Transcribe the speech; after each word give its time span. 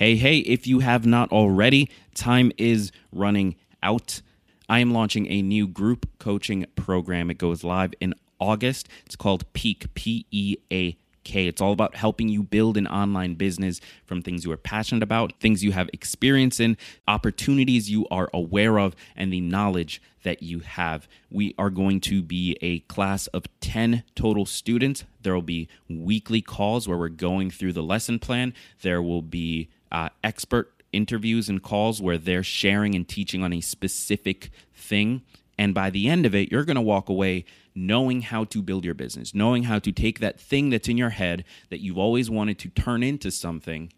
Hey, 0.00 0.16
hey, 0.16 0.38
if 0.38 0.66
you 0.66 0.78
have 0.78 1.04
not 1.04 1.30
already, 1.30 1.90
time 2.14 2.52
is 2.56 2.90
running 3.12 3.56
out. 3.82 4.22
I 4.66 4.78
am 4.78 4.94
launching 4.94 5.30
a 5.30 5.42
new 5.42 5.68
group 5.68 6.08
coaching 6.18 6.64
program. 6.74 7.30
It 7.30 7.36
goes 7.36 7.64
live 7.64 7.92
in 8.00 8.14
August. 8.38 8.88
It's 9.04 9.14
called 9.14 9.44
Peak, 9.52 9.92
P 9.92 10.24
E 10.30 10.56
A 10.72 10.96
K. 11.24 11.48
It's 11.48 11.60
all 11.60 11.72
about 11.72 11.96
helping 11.96 12.30
you 12.30 12.42
build 12.42 12.78
an 12.78 12.86
online 12.86 13.34
business 13.34 13.78
from 14.06 14.22
things 14.22 14.42
you 14.42 14.50
are 14.52 14.56
passionate 14.56 15.02
about, 15.02 15.34
things 15.38 15.62
you 15.62 15.72
have 15.72 15.90
experience 15.92 16.60
in, 16.60 16.78
opportunities 17.06 17.90
you 17.90 18.06
are 18.10 18.30
aware 18.32 18.78
of, 18.78 18.96
and 19.14 19.30
the 19.30 19.42
knowledge 19.42 20.00
that 20.22 20.42
you 20.42 20.60
have. 20.60 21.08
We 21.30 21.54
are 21.58 21.68
going 21.68 22.00
to 22.00 22.22
be 22.22 22.56
a 22.62 22.78
class 22.80 23.26
of 23.26 23.44
10 23.60 24.04
total 24.14 24.46
students. 24.46 25.04
There 25.20 25.34
will 25.34 25.42
be 25.42 25.68
weekly 25.90 26.40
calls 26.40 26.88
where 26.88 26.96
we're 26.96 27.10
going 27.10 27.50
through 27.50 27.74
the 27.74 27.82
lesson 27.82 28.18
plan. 28.18 28.54
There 28.80 29.02
will 29.02 29.20
be 29.20 29.68
uh, 29.92 30.08
expert 30.22 30.72
interviews 30.92 31.48
and 31.48 31.62
calls 31.62 32.00
where 32.00 32.18
they're 32.18 32.42
sharing 32.42 32.94
and 32.94 33.08
teaching 33.08 33.42
on 33.42 33.52
a 33.52 33.60
specific 33.60 34.50
thing. 34.74 35.22
And 35.58 35.74
by 35.74 35.90
the 35.90 36.08
end 36.08 36.26
of 36.26 36.34
it, 36.34 36.50
you're 36.50 36.64
going 36.64 36.76
to 36.76 36.82
walk 36.82 37.08
away 37.08 37.44
knowing 37.74 38.22
how 38.22 38.44
to 38.44 38.62
build 38.62 38.84
your 38.84 38.94
business, 38.94 39.34
knowing 39.34 39.64
how 39.64 39.78
to 39.78 39.92
take 39.92 40.18
that 40.18 40.40
thing 40.40 40.70
that's 40.70 40.88
in 40.88 40.96
your 40.96 41.10
head 41.10 41.44
that 41.68 41.80
you've 41.80 41.98
always 41.98 42.30
wanted 42.30 42.58
to 42.58 42.68
turn 42.68 43.02
into 43.02 43.30
something 43.30 43.92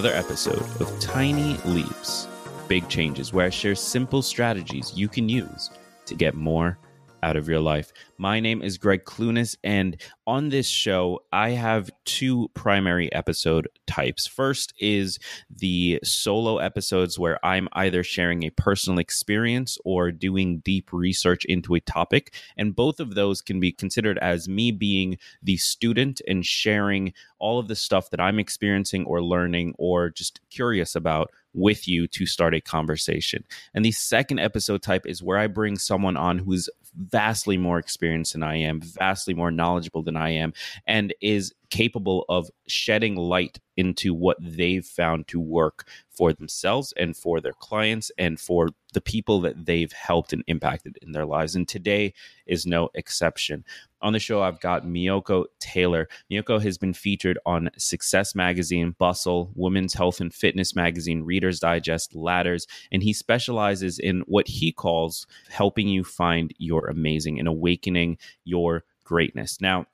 Another 0.00 0.16
episode 0.16 0.62
of 0.80 0.98
Tiny 0.98 1.58
Leaps, 1.66 2.26
Big 2.68 2.88
Changes, 2.88 3.34
where 3.34 3.44
I 3.44 3.50
share 3.50 3.74
simple 3.74 4.22
strategies 4.22 4.96
you 4.96 5.08
can 5.08 5.28
use 5.28 5.68
to 6.06 6.14
get 6.14 6.34
more 6.34 6.78
out 7.22 7.36
of 7.36 7.48
your 7.48 7.60
life. 7.60 7.92
My 8.18 8.40
name 8.40 8.62
is 8.62 8.78
Gregg 8.78 9.04
Clunis, 9.04 9.56
and 9.64 10.00
on 10.26 10.50
this 10.50 10.68
show, 10.68 11.20
I 11.32 11.50
have 11.50 11.90
two 12.04 12.50
primary 12.54 13.12
episode 13.12 13.68
types. 13.86 14.26
First 14.26 14.72
is 14.78 15.18
the 15.50 16.00
solo 16.04 16.58
episodes 16.58 17.18
where 17.18 17.44
I'm 17.44 17.68
either 17.72 18.04
sharing 18.04 18.44
a 18.44 18.50
personal 18.50 18.98
experience 18.98 19.78
or 19.84 20.12
doing 20.12 20.60
deep 20.60 20.92
research 20.92 21.44
into 21.46 21.74
a 21.74 21.80
topic. 21.80 22.34
And 22.56 22.76
both 22.76 23.00
of 23.00 23.14
those 23.14 23.42
can 23.42 23.58
be 23.58 23.72
considered 23.72 24.18
as 24.18 24.48
me 24.48 24.70
being 24.70 25.18
the 25.42 25.56
student 25.56 26.20
and 26.28 26.44
sharing 26.44 27.12
all 27.38 27.58
of 27.58 27.68
the 27.68 27.76
stuff 27.76 28.10
that 28.10 28.20
I'm 28.20 28.38
experiencing 28.38 29.04
or 29.06 29.22
learning 29.22 29.74
or 29.78 30.10
just 30.10 30.40
curious 30.50 30.94
about 30.94 31.30
with 31.52 31.88
you 31.88 32.06
to 32.06 32.26
start 32.26 32.54
a 32.54 32.60
conversation. 32.60 33.44
And 33.74 33.84
the 33.84 33.92
second 33.92 34.38
episode 34.38 34.82
type 34.82 35.06
is 35.06 35.22
where 35.22 35.38
I 35.38 35.46
bring 35.46 35.78
someone 35.78 36.16
on 36.16 36.38
who's 36.38 36.68
vastly 36.96 37.56
more 37.56 37.78
experienced 37.78 38.32
than 38.32 38.42
I 38.42 38.56
am, 38.56 38.80
vastly 38.80 39.34
more 39.34 39.50
knowledgeable 39.50 40.02
than 40.02 40.16
I 40.16 40.30
am, 40.30 40.52
and 40.86 41.14
is 41.20 41.52
capable 41.70 42.24
of 42.28 42.50
shedding 42.66 43.16
light 43.16 43.60
into 43.76 44.12
what 44.12 44.36
they've 44.40 44.84
found 44.84 45.28
to 45.28 45.40
work 45.40 45.86
for 46.10 46.32
themselves 46.32 46.92
and 46.96 47.16
for 47.16 47.40
their 47.40 47.52
clients 47.52 48.10
and 48.18 48.38
for 48.38 48.68
the 48.92 49.00
people 49.00 49.40
that 49.40 49.66
they've 49.66 49.92
helped 49.92 50.32
and 50.32 50.42
impacted 50.48 50.98
in 51.00 51.12
their 51.12 51.24
lives. 51.24 51.54
And 51.54 51.66
today 51.66 52.12
is 52.46 52.66
no 52.66 52.90
exception. 52.94 53.64
On 54.02 54.12
the 54.12 54.18
show, 54.18 54.42
I've 54.42 54.60
got 54.60 54.84
Meiyoko 54.84 55.44
Taylor. 55.58 56.08
Meiyoko 56.30 56.62
has 56.62 56.78
been 56.78 56.94
featured 56.94 57.38
on 57.44 57.70
Success 57.76 58.34
Magazine, 58.34 58.94
Bustle, 58.98 59.52
Women's 59.54 59.94
Health 59.94 60.20
and 60.20 60.32
Fitness 60.32 60.74
Magazine, 60.74 61.22
Reader's 61.22 61.60
Digest, 61.60 62.14
Ladders, 62.14 62.66
and 62.90 63.02
he 63.02 63.12
specializes 63.12 63.98
in 63.98 64.20
what 64.26 64.48
he 64.48 64.72
calls 64.72 65.26
helping 65.50 65.88
you 65.88 66.02
find 66.02 66.54
your 66.58 66.86
amazing 66.88 67.38
and 67.38 67.46
awakening 67.46 68.16
your 68.44 68.84
greatness. 69.04 69.60
Now, 69.60 69.86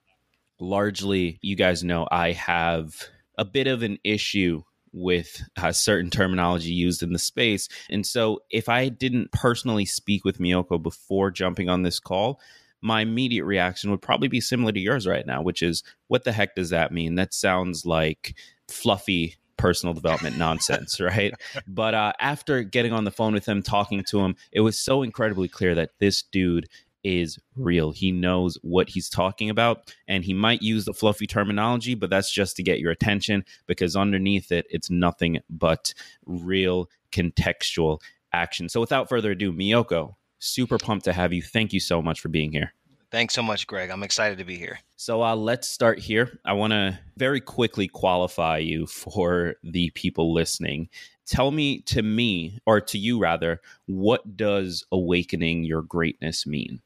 largely, 0.61 1.38
you 1.43 1.56
guys 1.56 1.83
know 1.83 2.06
I 2.11 2.33
have 2.33 3.09
a 3.37 3.44
bit 3.44 3.67
of 3.67 3.83
an 3.83 3.99
issue 4.05 4.62
with 4.93 5.43
certain 5.73 6.11
terminology 6.11 6.73
used 6.73 7.03
in 7.03 7.12
the 7.12 7.19
space. 7.19 7.69
And 7.91 8.06
so, 8.06 8.41
if 8.50 8.69
I 8.69 8.88
didn't 8.88 9.33
personally 9.33 9.84
speak 9.84 10.25
with 10.25 10.38
Meiyoko 10.38 10.83
before 10.83 11.31
jumping 11.31 11.69
on 11.69 11.83
this 11.83 12.00
call, 12.00 12.41
my 12.87 13.01
immediate 13.01 13.45
reaction 13.45 13.91
would 13.91 14.01
probably 14.01 14.29
be 14.29 14.41
similar 14.41 14.71
to 14.71 14.79
yours 14.79 15.09
right 15.09 15.27
now, 15.27 15.43
which 15.43 15.61
is, 15.61 15.83
what 16.07 16.23
the 16.23 16.31
heck 16.31 16.55
does 16.55 16.71
that 16.71 16.93
mean? 16.93 17.17
That 17.17 17.35
sounds 17.35 17.85
like 17.85 18.37
fluffy 18.69 19.35
personal 19.57 19.93
development 19.93 20.39
nonsense, 20.39 21.01
right? 21.01 21.35
But 21.67 21.95
uh, 21.95 22.13
after 22.21 22.63
getting 22.63 22.93
on 22.93 23.03
the 23.03 23.11
phone 23.11 23.35
with 23.35 23.45
him, 23.45 23.61
talking 23.61 24.05
to 24.05 24.21
him, 24.21 24.37
it 24.53 24.61
was 24.61 24.79
so 24.79 25.03
incredibly 25.03 25.49
clear 25.49 25.75
that 25.75 25.91
this 25.99 26.23
dude 26.23 26.69
is 27.03 27.41
real. 27.57 27.91
He 27.91 28.13
knows 28.13 28.57
what 28.63 28.89
he's 28.89 29.09
talking 29.09 29.51
about, 29.51 29.93
and 30.06 30.25
he 30.25 30.32
might 30.32 30.62
use 30.62 30.85
the 30.85 30.94
fluffy 30.94 31.27
terminology, 31.27 31.94
but 31.97 32.09
that's 32.09 32.32
just 32.32 32.55
to 32.56 32.62
get 32.62 32.79
your 32.79 32.93
attention 32.93 33.44
because 33.67 33.97
underneath 33.97 34.53
it, 34.53 34.67
it's 34.71 34.91
nothing 34.91 35.41
but 35.50 35.93
real 36.25 36.89
contextual 37.11 38.00
action. 38.32 38.69
So 38.69 38.81
without 38.81 39.09
further 39.09 39.32
ado, 39.32 39.53
Meiyoko, 39.53 40.15
super 40.38 40.79
pumped 40.79 41.05
to 41.05 41.12
have 41.12 41.33
you. 41.33 41.43
Thank 41.43 41.73
you 41.73 41.81
so 41.81 42.03
much 42.03 42.21
for 42.21 42.29
being 42.29 42.53
here. 42.53 42.73
Thanks 43.11 43.35
so 43.35 43.43
much, 43.43 43.67
Gregg. 43.67 43.91
I'm 43.91 44.03
excited 44.03 44.38
to 44.38 44.44
be 44.44 44.56
here. 44.56 44.81
So 44.97 45.23
uh, 45.23 45.37
let's 45.37 45.69
start 45.69 45.99
here. 46.00 46.38
I 46.44 46.55
want 46.55 46.73
to 46.73 46.99
very 47.17 47.41
quickly 47.41 47.87
qualify 47.87 48.59
you 48.59 48.87
for 48.87 49.55
the 49.62 49.91
people 49.91 50.35
listening. 50.35 50.88
Tell 51.25 51.50
me, 51.50 51.81
to 51.83 52.03
me, 52.03 52.59
or 52.67 52.81
to 52.81 52.99
you 52.99 53.19
rather, 53.19 53.61
what 53.87 54.37
does 54.37 54.85
awakening 54.91 55.65
your 55.65 55.83
greatness 55.83 56.47
mean? 56.47 56.82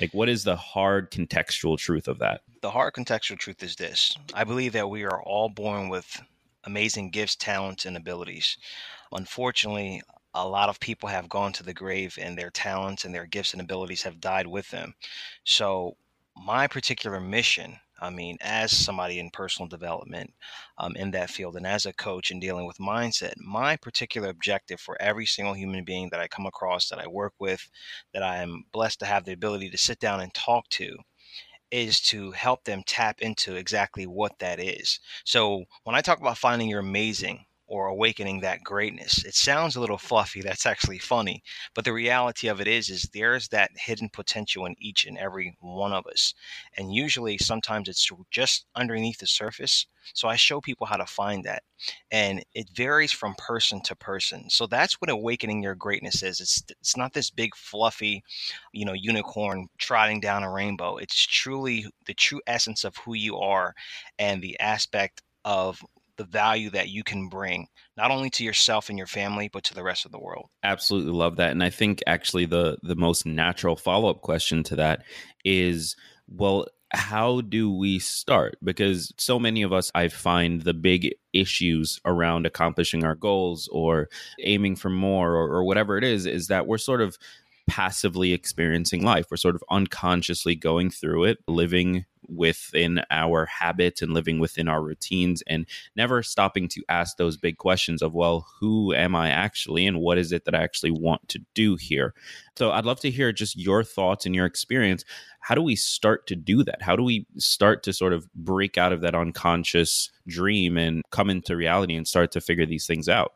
Like, 0.00 0.12
what 0.14 0.28
is 0.28 0.44
the 0.44 0.56
hard 0.56 1.10
contextual 1.10 1.78
truth 1.78 2.08
of 2.08 2.18
that? 2.18 2.42
The 2.62 2.70
hard 2.70 2.94
contextual 2.94 3.38
truth 3.38 3.62
is 3.62 3.76
this 3.76 4.16
I 4.34 4.44
believe 4.44 4.72
that 4.72 4.90
we 4.90 5.04
are 5.04 5.22
all 5.22 5.48
born 5.48 5.88
with 5.88 6.20
amazing 6.64 7.10
gifts, 7.10 7.36
talents, 7.36 7.84
and 7.84 7.96
abilities. 7.96 8.56
Unfortunately, 9.12 10.02
a 10.34 10.46
lot 10.46 10.68
of 10.68 10.80
people 10.80 11.08
have 11.08 11.28
gone 11.28 11.52
to 11.54 11.62
the 11.62 11.74
grave 11.74 12.18
and 12.20 12.36
their 12.36 12.50
talents 12.50 13.04
and 13.04 13.14
their 13.14 13.26
gifts 13.26 13.52
and 13.52 13.60
abilities 13.60 14.02
have 14.02 14.20
died 14.20 14.46
with 14.46 14.68
them. 14.70 14.94
So, 15.44 15.96
my 16.36 16.66
particular 16.68 17.20
mission 17.20 17.78
I 18.00 18.10
mean, 18.10 18.38
as 18.40 18.76
somebody 18.76 19.18
in 19.18 19.30
personal 19.30 19.68
development 19.68 20.32
um, 20.78 20.94
in 20.96 21.10
that 21.12 21.30
field 21.30 21.56
and 21.56 21.66
as 21.66 21.86
a 21.86 21.92
coach 21.92 22.30
in 22.30 22.38
dealing 22.38 22.66
with 22.66 22.78
mindset, 22.78 23.34
my 23.38 23.76
particular 23.76 24.28
objective 24.28 24.80
for 24.80 25.00
every 25.00 25.26
single 25.26 25.54
human 25.54 25.84
being 25.84 26.08
that 26.10 26.20
I 26.20 26.28
come 26.28 26.46
across, 26.46 26.88
that 26.88 27.00
I 27.00 27.08
work 27.08 27.34
with, 27.38 27.68
that 28.14 28.22
I 28.22 28.38
am 28.38 28.64
blessed 28.72 29.00
to 29.00 29.06
have 29.06 29.24
the 29.24 29.32
ability 29.32 29.70
to 29.70 29.78
sit 29.78 29.98
down 29.98 30.20
and 30.20 30.32
talk 30.32 30.68
to, 30.70 30.96
is 31.70 32.00
to 32.00 32.30
help 32.32 32.64
them 32.64 32.82
tap 32.86 33.20
into 33.20 33.56
exactly 33.56 34.06
what 34.06 34.38
that 34.38 34.60
is. 34.60 35.00
So 35.24 35.64
when 35.84 35.96
I 35.96 36.00
talk 36.00 36.20
about 36.20 36.38
finding 36.38 36.68
your 36.68 36.80
amazing, 36.80 37.44
or 37.68 37.86
awakening 37.86 38.40
that 38.40 38.64
greatness. 38.64 39.24
It 39.24 39.34
sounds 39.34 39.76
a 39.76 39.80
little 39.80 39.98
fluffy. 39.98 40.40
That's 40.40 40.66
actually 40.66 40.98
funny. 40.98 41.42
But 41.74 41.84
the 41.84 41.92
reality 41.92 42.48
of 42.48 42.60
it 42.60 42.66
is, 42.66 42.88
is 42.88 43.02
there's 43.12 43.48
that 43.48 43.70
hidden 43.76 44.08
potential 44.08 44.64
in 44.66 44.74
each 44.78 45.04
and 45.04 45.18
every 45.18 45.56
one 45.60 45.92
of 45.92 46.06
us. 46.06 46.34
And 46.76 46.94
usually 46.94 47.36
sometimes 47.38 47.88
it's 47.88 48.10
just 48.30 48.64
underneath 48.74 49.18
the 49.18 49.26
surface. 49.26 49.86
So 50.14 50.28
I 50.28 50.36
show 50.36 50.60
people 50.62 50.86
how 50.86 50.96
to 50.96 51.04
find 51.06 51.44
that. 51.44 51.62
And 52.10 52.42
it 52.54 52.70
varies 52.74 53.12
from 53.12 53.34
person 53.36 53.82
to 53.82 53.94
person. 53.94 54.48
So 54.48 54.66
that's 54.66 54.94
what 54.94 55.10
awakening 55.10 55.62
your 55.62 55.74
greatness 55.74 56.22
is. 56.22 56.40
It's 56.40 56.62
it's 56.80 56.96
not 56.96 57.12
this 57.12 57.30
big 57.30 57.54
fluffy, 57.54 58.24
you 58.72 58.86
know, 58.86 58.94
unicorn 58.94 59.68
trotting 59.76 60.20
down 60.20 60.42
a 60.42 60.50
rainbow. 60.50 60.96
It's 60.96 61.26
truly 61.26 61.86
the 62.06 62.14
true 62.14 62.40
essence 62.46 62.84
of 62.84 62.96
who 62.96 63.14
you 63.14 63.36
are 63.36 63.74
and 64.18 64.40
the 64.42 64.58
aspect 64.58 65.22
of 65.44 65.82
the 66.18 66.24
value 66.24 66.68
that 66.70 66.88
you 66.88 67.02
can 67.02 67.28
bring 67.28 67.66
not 67.96 68.10
only 68.10 68.28
to 68.28 68.44
yourself 68.44 68.88
and 68.88 68.98
your 68.98 69.06
family 69.06 69.48
but 69.52 69.64
to 69.64 69.74
the 69.74 69.82
rest 69.82 70.04
of 70.04 70.12
the 70.12 70.20
world 70.20 70.48
absolutely 70.62 71.12
love 71.12 71.36
that 71.36 71.52
and 71.52 71.62
i 71.62 71.70
think 71.70 72.02
actually 72.06 72.44
the 72.44 72.76
the 72.82 72.96
most 72.96 73.24
natural 73.24 73.76
follow-up 73.76 74.20
question 74.20 74.62
to 74.62 74.76
that 74.76 75.02
is 75.44 75.96
well 76.28 76.66
how 76.90 77.40
do 77.42 77.70
we 77.70 77.98
start 77.98 78.56
because 78.62 79.12
so 79.18 79.38
many 79.38 79.62
of 79.62 79.72
us 79.72 79.90
i 79.94 80.08
find 80.08 80.62
the 80.62 80.74
big 80.74 81.14
issues 81.32 82.00
around 82.04 82.46
accomplishing 82.46 83.04
our 83.04 83.14
goals 83.14 83.68
or 83.72 84.08
aiming 84.42 84.74
for 84.74 84.88
more 84.88 85.34
or, 85.34 85.56
or 85.56 85.64
whatever 85.64 85.96
it 85.96 86.04
is 86.04 86.26
is 86.26 86.48
that 86.48 86.66
we're 86.66 86.78
sort 86.78 87.00
of 87.00 87.16
passively 87.68 88.32
experiencing 88.32 89.04
life. 89.04 89.26
We're 89.30 89.36
sort 89.36 89.54
of 89.54 89.62
unconsciously 89.70 90.56
going 90.56 90.90
through 90.90 91.24
it, 91.24 91.38
living 91.46 92.06
within 92.28 93.00
our 93.10 93.46
habits 93.46 94.02
and 94.02 94.12
living 94.12 94.38
within 94.38 94.68
our 94.68 94.82
routines 94.82 95.42
and 95.46 95.66
never 95.96 96.22
stopping 96.22 96.68
to 96.68 96.82
ask 96.88 97.16
those 97.16 97.36
big 97.36 97.58
questions 97.58 98.02
of, 98.02 98.14
well, 98.14 98.46
who 98.60 98.92
am 98.94 99.14
I 99.14 99.30
actually 99.30 99.86
and 99.86 100.00
what 100.00 100.18
is 100.18 100.32
it 100.32 100.44
that 100.44 100.54
I 100.54 100.62
actually 100.62 100.90
want 100.90 101.28
to 101.28 101.40
do 101.54 101.76
here? 101.76 102.14
So 102.56 102.70
I'd 102.70 102.84
love 102.84 103.00
to 103.00 103.10
hear 103.10 103.32
just 103.32 103.56
your 103.56 103.82
thoughts 103.82 104.26
and 104.26 104.34
your 104.34 104.46
experience. 104.46 105.04
How 105.40 105.54
do 105.54 105.62
we 105.62 105.76
start 105.76 106.26
to 106.26 106.36
do 106.36 106.62
that? 106.64 106.82
How 106.82 106.96
do 106.96 107.02
we 107.02 107.26
start 107.36 107.82
to 107.84 107.92
sort 107.92 108.12
of 108.12 108.32
break 108.34 108.76
out 108.76 108.92
of 108.92 109.00
that 109.00 109.14
unconscious 109.14 110.10
dream 110.26 110.76
and 110.76 111.02
come 111.10 111.30
into 111.30 111.56
reality 111.56 111.94
and 111.94 112.06
start 112.06 112.32
to 112.32 112.40
figure 112.40 112.66
these 112.66 112.86
things 112.86 113.08
out? 113.08 113.32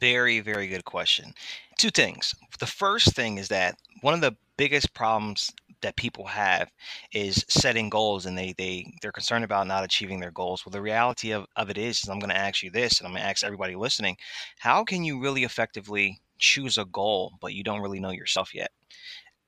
Very, 0.00 0.40
very 0.40 0.66
good 0.66 0.84
question. 0.84 1.32
Two 1.78 1.90
things. 1.90 2.34
The 2.58 2.66
first 2.66 3.14
thing 3.14 3.38
is 3.38 3.48
that 3.48 3.78
one 4.00 4.14
of 4.14 4.20
the 4.20 4.36
biggest 4.56 4.94
problems 4.94 5.52
that 5.82 5.96
people 5.96 6.26
have 6.26 6.68
is 7.12 7.44
setting 7.48 7.88
goals 7.88 8.26
and 8.26 8.36
they 8.36 8.54
they 8.56 8.86
they're 9.02 9.12
concerned 9.12 9.44
about 9.44 9.66
not 9.66 9.84
achieving 9.84 10.20
their 10.20 10.30
goals 10.30 10.64
well 10.64 10.70
the 10.70 10.80
reality 10.80 11.32
of, 11.32 11.46
of 11.56 11.70
it 11.70 11.78
is, 11.78 12.02
is 12.02 12.08
i'm 12.08 12.18
going 12.18 12.30
to 12.30 12.36
ask 12.36 12.62
you 12.62 12.70
this 12.70 12.98
and 12.98 13.06
i'm 13.06 13.12
going 13.12 13.22
to 13.22 13.28
ask 13.28 13.44
everybody 13.44 13.76
listening 13.76 14.16
how 14.58 14.84
can 14.84 15.04
you 15.04 15.20
really 15.20 15.44
effectively 15.44 16.20
choose 16.38 16.78
a 16.78 16.84
goal 16.86 17.32
but 17.40 17.54
you 17.54 17.62
don't 17.62 17.80
really 17.80 18.00
know 18.00 18.10
yourself 18.10 18.54
yet 18.54 18.70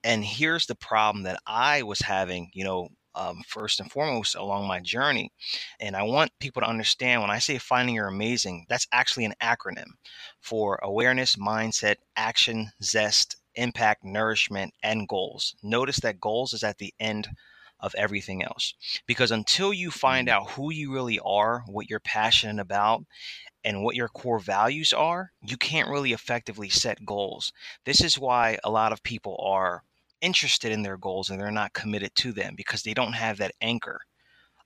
and 0.04 0.24
here's 0.24 0.66
the 0.66 0.74
problem 0.74 1.24
that 1.24 1.38
i 1.46 1.82
was 1.82 2.00
having 2.00 2.50
you 2.52 2.64
know 2.64 2.88
um, 3.18 3.42
first 3.46 3.80
and 3.80 3.90
foremost 3.90 4.36
along 4.36 4.68
my 4.68 4.80
journey. 4.80 5.32
And 5.80 5.96
I 5.96 6.04
want 6.04 6.30
people 6.38 6.62
to 6.62 6.68
understand 6.68 7.20
when 7.20 7.30
I 7.30 7.40
say 7.40 7.58
finding 7.58 7.96
your 7.96 8.06
amazing, 8.06 8.66
that's 8.68 8.86
actually 8.92 9.24
an 9.24 9.34
acronym 9.42 9.88
for 10.40 10.78
awareness, 10.82 11.34
mindset, 11.34 11.96
action, 12.16 12.70
zest, 12.82 13.36
impact, 13.58 14.04
nourishment, 14.04 14.72
and 14.82 15.08
goals. 15.08 15.54
Notice 15.62 15.98
that 16.00 16.20
goals 16.20 16.52
is 16.52 16.62
at 16.62 16.78
the 16.78 16.94
end 16.98 17.28
of 17.80 17.94
everything 17.96 18.42
else. 18.42 18.74
Because 19.06 19.30
until 19.30 19.72
you 19.72 19.90
find 19.90 20.28
mm-hmm. 20.28 20.36
out 20.36 20.50
who 20.52 20.72
you 20.72 20.92
really 20.92 21.20
are, 21.24 21.62
what 21.66 21.90
you're 21.90 22.00
passionate 22.00 22.60
about, 22.60 23.04
and 23.64 23.82
what 23.82 23.96
your 23.96 24.08
core 24.08 24.38
values 24.38 24.92
are, 24.92 25.32
you 25.42 25.56
can't 25.56 25.90
really 25.90 26.12
effectively 26.12 26.68
set 26.68 27.04
goals. 27.04 27.52
This 27.84 28.00
is 28.00 28.18
why 28.18 28.58
a 28.64 28.70
lot 28.70 28.92
of 28.92 29.02
people 29.02 29.36
are 29.44 29.82
interested 30.20 30.72
in 30.72 30.82
their 30.82 30.96
goals 30.96 31.28
and 31.28 31.40
they're 31.40 31.50
not 31.50 31.72
committed 31.72 32.14
to 32.16 32.32
them 32.32 32.54
because 32.56 32.82
they 32.82 32.94
don't 32.94 33.12
have 33.12 33.36
that 33.38 33.52
anchor 33.60 34.00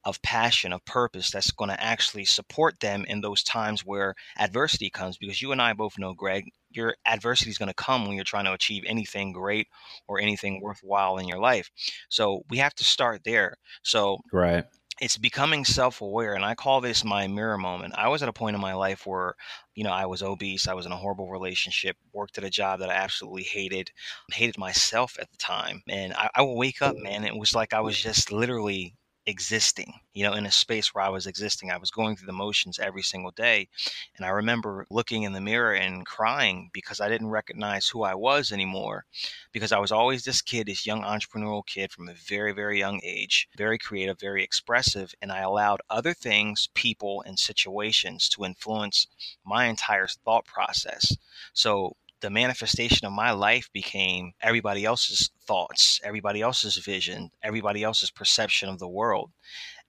of 0.04 0.20
passion, 0.22 0.72
of 0.72 0.84
purpose 0.84 1.30
that's 1.30 1.50
going 1.52 1.70
to 1.70 1.82
actually 1.82 2.24
support 2.24 2.78
them 2.80 3.04
in 3.06 3.20
those 3.20 3.42
times 3.42 3.84
where 3.84 4.14
adversity 4.38 4.90
comes. 4.90 5.16
Because 5.16 5.40
you 5.40 5.52
and 5.52 5.62
I 5.62 5.72
both 5.72 5.98
know, 5.98 6.12
Gregg, 6.14 6.50
your 6.70 6.96
adversity 7.06 7.50
is 7.50 7.58
going 7.58 7.68
to 7.68 7.74
come 7.74 8.06
when 8.06 8.16
you're 8.16 8.24
trying 8.24 8.46
to 8.46 8.52
achieve 8.52 8.84
anything 8.86 9.32
great 9.32 9.68
or 10.08 10.20
anything 10.20 10.60
worthwhile 10.60 11.18
in 11.18 11.28
your 11.28 11.38
life. 11.38 11.70
So 12.08 12.42
we 12.50 12.58
have 12.58 12.74
to 12.76 12.84
start 12.84 13.22
there. 13.24 13.56
So, 13.82 14.18
right. 14.32 14.64
It's 15.00 15.16
becoming 15.16 15.64
self 15.64 16.00
aware. 16.00 16.34
And 16.34 16.44
I 16.44 16.54
call 16.54 16.80
this 16.80 17.02
my 17.02 17.26
mirror 17.26 17.58
moment. 17.58 17.94
I 17.96 18.08
was 18.08 18.22
at 18.22 18.28
a 18.28 18.32
point 18.32 18.54
in 18.54 18.60
my 18.60 18.74
life 18.74 19.04
where, 19.04 19.34
you 19.74 19.82
know, 19.82 19.90
I 19.90 20.06
was 20.06 20.22
obese. 20.22 20.68
I 20.68 20.74
was 20.74 20.86
in 20.86 20.92
a 20.92 20.96
horrible 20.96 21.30
relationship, 21.30 21.96
worked 22.12 22.38
at 22.38 22.44
a 22.44 22.50
job 22.50 22.78
that 22.80 22.90
I 22.90 22.94
absolutely 22.94 23.42
hated, 23.42 23.90
hated 24.30 24.58
myself 24.58 25.16
at 25.18 25.30
the 25.30 25.38
time. 25.38 25.82
And 25.88 26.12
I, 26.12 26.28
I 26.36 26.42
would 26.42 26.54
wake 26.54 26.82
up, 26.82 26.94
man. 26.96 27.24
It 27.24 27.34
was 27.34 27.54
like 27.54 27.72
I 27.72 27.80
was 27.80 28.00
just 28.00 28.30
literally 28.30 28.94
existing, 29.26 29.92
you 30.14 30.24
know, 30.24 30.32
in 30.32 30.46
a 30.46 30.50
space 30.50 30.94
where 30.94 31.04
I 31.04 31.08
was 31.08 31.26
existing. 31.26 31.70
I 31.70 31.78
was 31.78 31.90
going 31.90 32.16
through 32.16 32.26
the 32.26 32.32
motions 32.32 32.78
every 32.78 33.02
single 33.02 33.30
day. 33.30 33.68
And 34.16 34.26
I 34.26 34.30
remember 34.30 34.86
looking 34.90 35.22
in 35.22 35.32
the 35.32 35.40
mirror 35.40 35.74
and 35.74 36.04
crying 36.04 36.70
because 36.72 37.00
I 37.00 37.08
didn't 37.08 37.28
recognize 37.28 37.88
who 37.88 38.02
I 38.02 38.14
was 38.14 38.52
anymore. 38.52 39.04
Because 39.52 39.72
I 39.72 39.78
was 39.78 39.92
always 39.92 40.24
this 40.24 40.42
kid, 40.42 40.66
this 40.66 40.86
young 40.86 41.02
entrepreneurial 41.02 41.66
kid 41.66 41.92
from 41.92 42.08
a 42.08 42.14
very, 42.14 42.52
very 42.52 42.78
young 42.78 43.00
age, 43.04 43.48
very 43.56 43.78
creative, 43.78 44.18
very 44.18 44.42
expressive. 44.42 45.14
And 45.22 45.30
I 45.30 45.40
allowed 45.40 45.80
other 45.88 46.14
things, 46.14 46.68
people, 46.74 47.22
and 47.26 47.38
situations 47.38 48.28
to 48.30 48.44
influence 48.44 49.06
my 49.44 49.66
entire 49.66 50.08
thought 50.24 50.46
process. 50.46 51.16
So 51.52 51.96
the 52.22 52.30
manifestation 52.30 53.06
of 53.06 53.12
my 53.12 53.32
life 53.32 53.68
became 53.72 54.32
everybody 54.40 54.84
else's 54.84 55.30
thoughts, 55.46 56.00
everybody 56.02 56.40
else's 56.40 56.78
vision, 56.78 57.30
everybody 57.42 57.82
else's 57.82 58.10
perception 58.10 58.68
of 58.68 58.78
the 58.78 58.88
world. 58.88 59.30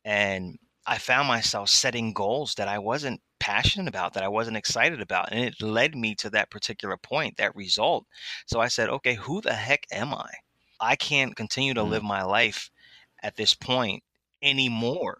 And 0.03 0.57
I 0.85 0.97
found 0.97 1.27
myself 1.27 1.69
setting 1.69 2.11
goals 2.11 2.55
that 2.55 2.67
I 2.67 2.79
wasn't 2.79 3.21
passionate 3.39 3.87
about, 3.87 4.13
that 4.13 4.23
I 4.23 4.27
wasn't 4.27 4.57
excited 4.57 4.99
about. 4.99 5.31
And 5.31 5.39
it 5.39 5.61
led 5.61 5.95
me 5.95 6.15
to 6.15 6.29
that 6.31 6.49
particular 6.49 6.97
point, 6.97 7.37
that 7.37 7.55
result. 7.55 8.05
So 8.47 8.59
I 8.59 8.67
said, 8.67 8.89
okay, 8.89 9.13
who 9.13 9.39
the 9.39 9.53
heck 9.53 9.85
am 9.91 10.13
I? 10.13 10.29
I 10.81 10.95
can't 10.95 11.35
continue 11.35 11.73
to 11.75 11.81
mm-hmm. 11.81 11.91
live 11.91 12.03
my 12.03 12.23
life 12.23 12.69
at 13.21 13.37
this 13.37 13.53
point 13.53 14.03
anymore 14.41 15.19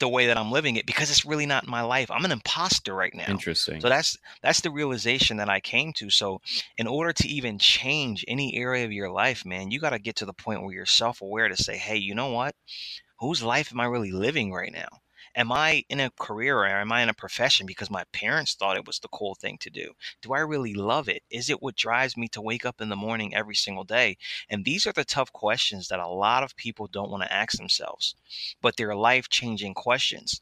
the 0.00 0.08
way 0.08 0.26
that 0.26 0.36
I'm 0.36 0.50
living 0.50 0.76
it 0.76 0.86
because 0.86 1.10
it's 1.10 1.24
really 1.24 1.46
not 1.46 1.66
my 1.66 1.82
life. 1.82 2.10
I'm 2.10 2.24
an 2.24 2.32
imposter 2.32 2.94
right 2.94 3.14
now. 3.14 3.26
Interesting. 3.28 3.80
So 3.80 3.88
that's 3.88 4.18
that's 4.42 4.62
the 4.62 4.70
realization 4.70 5.36
that 5.36 5.48
I 5.48 5.60
came 5.60 5.92
to. 5.94 6.10
So 6.10 6.40
in 6.76 6.86
order 6.86 7.12
to 7.12 7.28
even 7.28 7.58
change 7.58 8.24
any 8.26 8.56
area 8.56 8.84
of 8.84 8.92
your 8.92 9.10
life, 9.10 9.44
man, 9.46 9.70
you 9.70 9.78
got 9.78 9.90
to 9.90 9.98
get 9.98 10.16
to 10.16 10.26
the 10.26 10.32
point 10.32 10.62
where 10.62 10.74
you're 10.74 10.86
self-aware 10.86 11.48
to 11.48 11.56
say, 11.56 11.76
"Hey, 11.76 11.96
you 11.96 12.14
know 12.14 12.32
what? 12.32 12.56
Whose 13.20 13.42
life 13.42 13.70
am 13.72 13.80
I 13.80 13.84
really 13.84 14.12
living 14.12 14.52
right 14.52 14.72
now?" 14.72 14.88
Am 15.36 15.52
I 15.52 15.84
in 15.88 16.00
a 16.00 16.10
career 16.10 16.58
or 16.58 16.66
am 16.66 16.90
I 16.90 17.02
in 17.02 17.08
a 17.08 17.14
profession 17.14 17.66
because 17.66 17.90
my 17.90 18.04
parents 18.12 18.54
thought 18.54 18.76
it 18.76 18.86
was 18.86 18.98
the 18.98 19.08
cool 19.08 19.34
thing 19.34 19.58
to 19.58 19.70
do? 19.70 19.94
Do 20.22 20.32
I 20.32 20.40
really 20.40 20.74
love 20.74 21.08
it? 21.08 21.22
Is 21.30 21.48
it 21.48 21.62
what 21.62 21.76
drives 21.76 22.16
me 22.16 22.26
to 22.28 22.40
wake 22.40 22.66
up 22.66 22.80
in 22.80 22.88
the 22.88 22.96
morning 22.96 23.34
every 23.34 23.54
single 23.54 23.84
day? 23.84 24.18
And 24.48 24.64
these 24.64 24.86
are 24.86 24.92
the 24.92 25.04
tough 25.04 25.32
questions 25.32 25.88
that 25.88 26.00
a 26.00 26.08
lot 26.08 26.42
of 26.42 26.56
people 26.56 26.88
don't 26.88 27.10
want 27.10 27.22
to 27.22 27.32
ask 27.32 27.56
themselves, 27.56 28.16
but 28.60 28.76
they're 28.76 28.96
life 28.96 29.28
changing 29.28 29.74
questions 29.74 30.40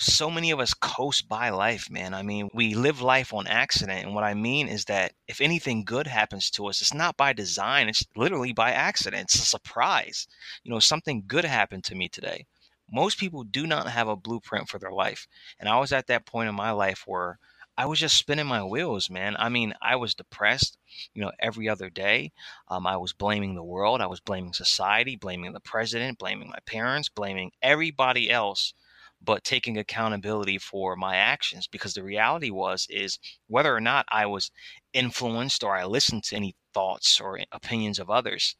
so 0.00 0.30
many 0.30 0.50
of 0.50 0.58
us 0.60 0.72
coast 0.72 1.28
by 1.28 1.50
life, 1.50 1.90
man. 1.90 2.14
I 2.14 2.22
mean, 2.22 2.48
we 2.54 2.74
live 2.74 3.02
life 3.02 3.34
on 3.34 3.46
accident. 3.46 4.06
And 4.06 4.14
what 4.14 4.24
I 4.24 4.32
mean 4.32 4.66
is 4.66 4.86
that 4.86 5.12
if 5.28 5.40
anything 5.40 5.84
good 5.84 6.06
happens 6.06 6.50
to 6.52 6.66
us, 6.66 6.80
it's 6.80 6.94
not 6.94 7.18
by 7.18 7.34
design, 7.34 7.88
it's 7.88 8.04
literally 8.16 8.52
by 8.52 8.72
accident. 8.72 9.24
It's 9.24 9.34
a 9.34 9.46
surprise. 9.46 10.26
You 10.64 10.72
know, 10.72 10.80
something 10.80 11.24
good 11.26 11.44
happened 11.44 11.84
to 11.84 11.94
me 11.94 12.08
today 12.08 12.46
most 12.90 13.18
people 13.18 13.44
do 13.44 13.66
not 13.66 13.88
have 13.88 14.08
a 14.08 14.16
blueprint 14.16 14.68
for 14.68 14.78
their 14.78 14.92
life. 14.92 15.26
And 15.58 15.68
I 15.68 15.78
was 15.78 15.92
at 15.92 16.06
that 16.08 16.26
point 16.26 16.48
in 16.48 16.54
my 16.54 16.72
life 16.72 17.04
where 17.06 17.38
I 17.76 17.86
was 17.86 17.98
just 17.98 18.18
spinning 18.18 18.46
my 18.46 18.62
wheels, 18.62 19.08
man. 19.08 19.36
I 19.38 19.48
mean, 19.48 19.72
I 19.80 19.96
was 19.96 20.14
depressed, 20.14 20.76
you 21.14 21.22
know, 21.22 21.32
every 21.38 21.68
other 21.68 21.88
day. 21.88 22.32
Um, 22.68 22.86
I 22.86 22.98
was 22.98 23.14
blaming 23.14 23.54
the 23.54 23.62
world. 23.62 24.02
I 24.02 24.06
was 24.06 24.20
blaming 24.20 24.52
society, 24.52 25.16
blaming 25.16 25.52
the 25.52 25.60
president, 25.60 26.18
blaming 26.18 26.50
my 26.50 26.58
parents, 26.66 27.08
blaming 27.08 27.52
everybody 27.62 28.30
else, 28.30 28.74
but 29.22 29.44
taking 29.44 29.78
accountability 29.78 30.58
for 30.58 30.94
my 30.94 31.16
actions. 31.16 31.66
Because 31.68 31.94
the 31.94 32.02
reality 32.02 32.50
was, 32.50 32.86
is 32.90 33.18
whether 33.46 33.74
or 33.74 33.80
not 33.80 34.04
I 34.10 34.26
was 34.26 34.50
influenced 34.92 35.64
or 35.64 35.74
I 35.74 35.84
listened 35.84 36.24
to 36.24 36.36
any 36.36 36.56
thoughts 36.74 37.18
or 37.18 37.38
opinions 37.50 37.98
of 37.98 38.10
others, 38.10 38.56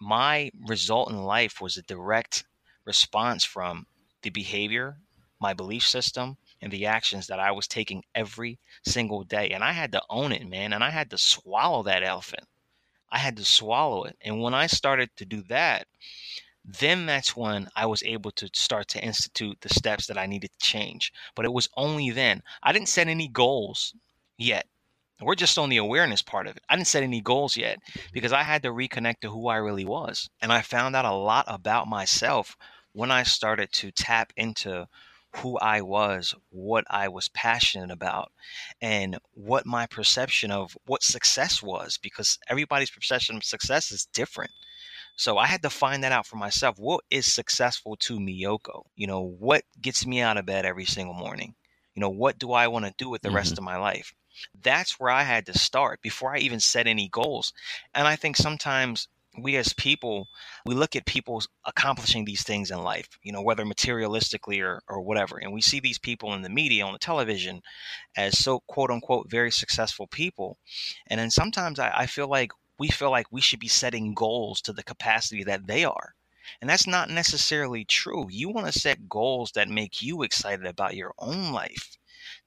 my 0.00 0.50
result 0.66 1.10
in 1.10 1.22
life 1.22 1.60
was 1.60 1.76
a 1.76 1.82
direct 1.82 2.44
response 2.88 3.44
from 3.44 3.86
the 4.22 4.30
behavior, 4.30 4.96
my 5.38 5.52
belief 5.54 5.86
system, 5.86 6.38
and 6.60 6.72
the 6.72 6.86
actions 6.86 7.28
that 7.28 7.38
I 7.38 7.52
was 7.52 7.68
taking 7.68 8.02
every 8.14 8.58
single 8.84 9.22
day. 9.22 9.50
And 9.50 9.62
I 9.62 9.72
had 9.72 9.92
to 9.92 10.02
own 10.10 10.32
it, 10.32 10.48
man. 10.48 10.72
And 10.72 10.82
I 10.82 10.90
had 10.90 11.10
to 11.10 11.18
swallow 11.18 11.84
that 11.84 12.02
elephant. 12.02 12.46
I 13.10 13.18
had 13.18 13.36
to 13.36 13.44
swallow 13.44 14.04
it. 14.04 14.16
And 14.20 14.40
when 14.40 14.54
I 14.54 14.66
started 14.66 15.10
to 15.16 15.24
do 15.24 15.42
that, 15.48 15.86
then 16.64 17.06
that's 17.06 17.36
when 17.36 17.68
I 17.76 17.86
was 17.86 18.02
able 18.02 18.30
to 18.32 18.50
start 18.52 18.88
to 18.88 19.04
institute 19.04 19.58
the 19.60 19.68
steps 19.68 20.06
that 20.06 20.18
I 20.18 20.26
needed 20.26 20.50
to 20.50 20.66
change. 20.66 21.12
But 21.34 21.44
it 21.44 21.52
was 21.52 21.68
only 21.76 22.10
then. 22.10 22.42
I 22.62 22.72
didn't 22.72 22.88
set 22.88 23.08
any 23.08 23.28
goals 23.28 23.94
yet. 24.36 24.66
We're 25.20 25.34
just 25.34 25.58
on 25.58 25.68
the 25.68 25.78
awareness 25.78 26.22
part 26.22 26.46
of 26.46 26.56
it. 26.56 26.62
I 26.68 26.76
didn't 26.76 26.88
set 26.88 27.02
any 27.02 27.20
goals 27.20 27.56
yet 27.56 27.78
because 28.12 28.32
I 28.32 28.42
had 28.42 28.62
to 28.62 28.70
reconnect 28.70 29.20
to 29.22 29.30
who 29.30 29.48
I 29.48 29.56
really 29.56 29.84
was. 29.84 30.28
And 30.40 30.52
I 30.52 30.62
found 30.62 30.94
out 30.94 31.04
a 31.04 31.12
lot 31.12 31.44
about 31.48 31.88
myself 31.88 32.56
when 32.92 33.10
I 33.10 33.22
started 33.22 33.72
to 33.72 33.90
tap 33.90 34.32
into 34.36 34.88
who 35.36 35.58
I 35.58 35.82
was, 35.82 36.34
what 36.50 36.84
I 36.88 37.08
was 37.08 37.28
passionate 37.28 37.90
about, 37.90 38.32
and 38.80 39.18
what 39.32 39.66
my 39.66 39.86
perception 39.86 40.50
of 40.50 40.76
what 40.86 41.02
success 41.02 41.62
was 41.62 41.98
because 41.98 42.38
everybody's 42.48 42.90
perception 42.90 43.36
of 43.36 43.44
success 43.44 43.92
is 43.92 44.06
different. 44.12 44.50
So 45.16 45.36
I 45.36 45.46
had 45.46 45.62
to 45.62 45.70
find 45.70 46.02
that 46.04 46.12
out 46.12 46.26
for 46.26 46.36
myself. 46.36 46.78
What 46.78 47.04
is 47.10 47.32
successful 47.32 47.96
to 47.96 48.18
Meiyoko? 48.18 48.84
You 48.96 49.08
know, 49.08 49.34
what 49.38 49.64
gets 49.80 50.06
me 50.06 50.20
out 50.20 50.36
of 50.36 50.46
bed 50.46 50.64
every 50.64 50.84
single 50.84 51.14
morning? 51.14 51.54
You 51.94 52.00
know, 52.00 52.10
what 52.10 52.38
do 52.38 52.52
I 52.52 52.68
want 52.68 52.84
to 52.84 52.94
do 52.96 53.10
with 53.10 53.22
the 53.22 53.28
mm-hmm. 53.28 53.36
rest 53.36 53.58
of 53.58 53.64
my 53.64 53.76
life? 53.76 54.14
That's 54.62 55.00
where 55.00 55.10
I 55.10 55.24
had 55.24 55.46
to 55.46 55.58
start 55.58 56.00
before 56.00 56.34
I 56.34 56.38
even 56.38 56.60
set 56.60 56.86
any 56.86 57.08
goals. 57.08 57.52
And 57.94 58.06
I 58.06 58.14
think 58.14 58.36
sometimes 58.36 59.08
we 59.40 59.56
as 59.56 59.72
people 59.74 60.26
we 60.64 60.74
look 60.74 60.96
at 60.96 61.06
people 61.06 61.42
accomplishing 61.64 62.24
these 62.24 62.42
things 62.42 62.70
in 62.70 62.82
life 62.82 63.08
you 63.22 63.30
know 63.30 63.42
whether 63.42 63.64
materialistically 63.64 64.60
or, 64.60 64.80
or 64.88 65.00
whatever 65.00 65.38
and 65.38 65.52
we 65.52 65.60
see 65.60 65.80
these 65.80 65.98
people 65.98 66.32
in 66.32 66.42
the 66.42 66.48
media 66.48 66.84
on 66.84 66.92
the 66.92 66.98
television 66.98 67.60
as 68.16 68.38
so 68.38 68.60
quote 68.66 68.90
unquote 68.90 69.30
very 69.30 69.50
successful 69.50 70.06
people 70.06 70.56
and 71.08 71.20
then 71.20 71.30
sometimes 71.30 71.78
I, 71.78 71.90
I 71.94 72.06
feel 72.06 72.28
like 72.28 72.50
we 72.78 72.88
feel 72.88 73.10
like 73.10 73.26
we 73.30 73.40
should 73.40 73.58
be 73.58 73.68
setting 73.68 74.14
goals 74.14 74.60
to 74.62 74.72
the 74.72 74.84
capacity 74.84 75.44
that 75.44 75.66
they 75.66 75.84
are. 75.84 76.14
And 76.60 76.70
that's 76.70 76.86
not 76.86 77.10
necessarily 77.10 77.84
true. 77.84 78.26
You 78.30 78.48
want 78.48 78.72
to 78.72 78.78
set 78.78 79.08
goals 79.08 79.52
that 79.52 79.68
make 79.68 80.00
you 80.00 80.22
excited 80.22 80.64
about 80.64 80.96
your 80.96 81.12
own 81.18 81.52
life, 81.52 81.98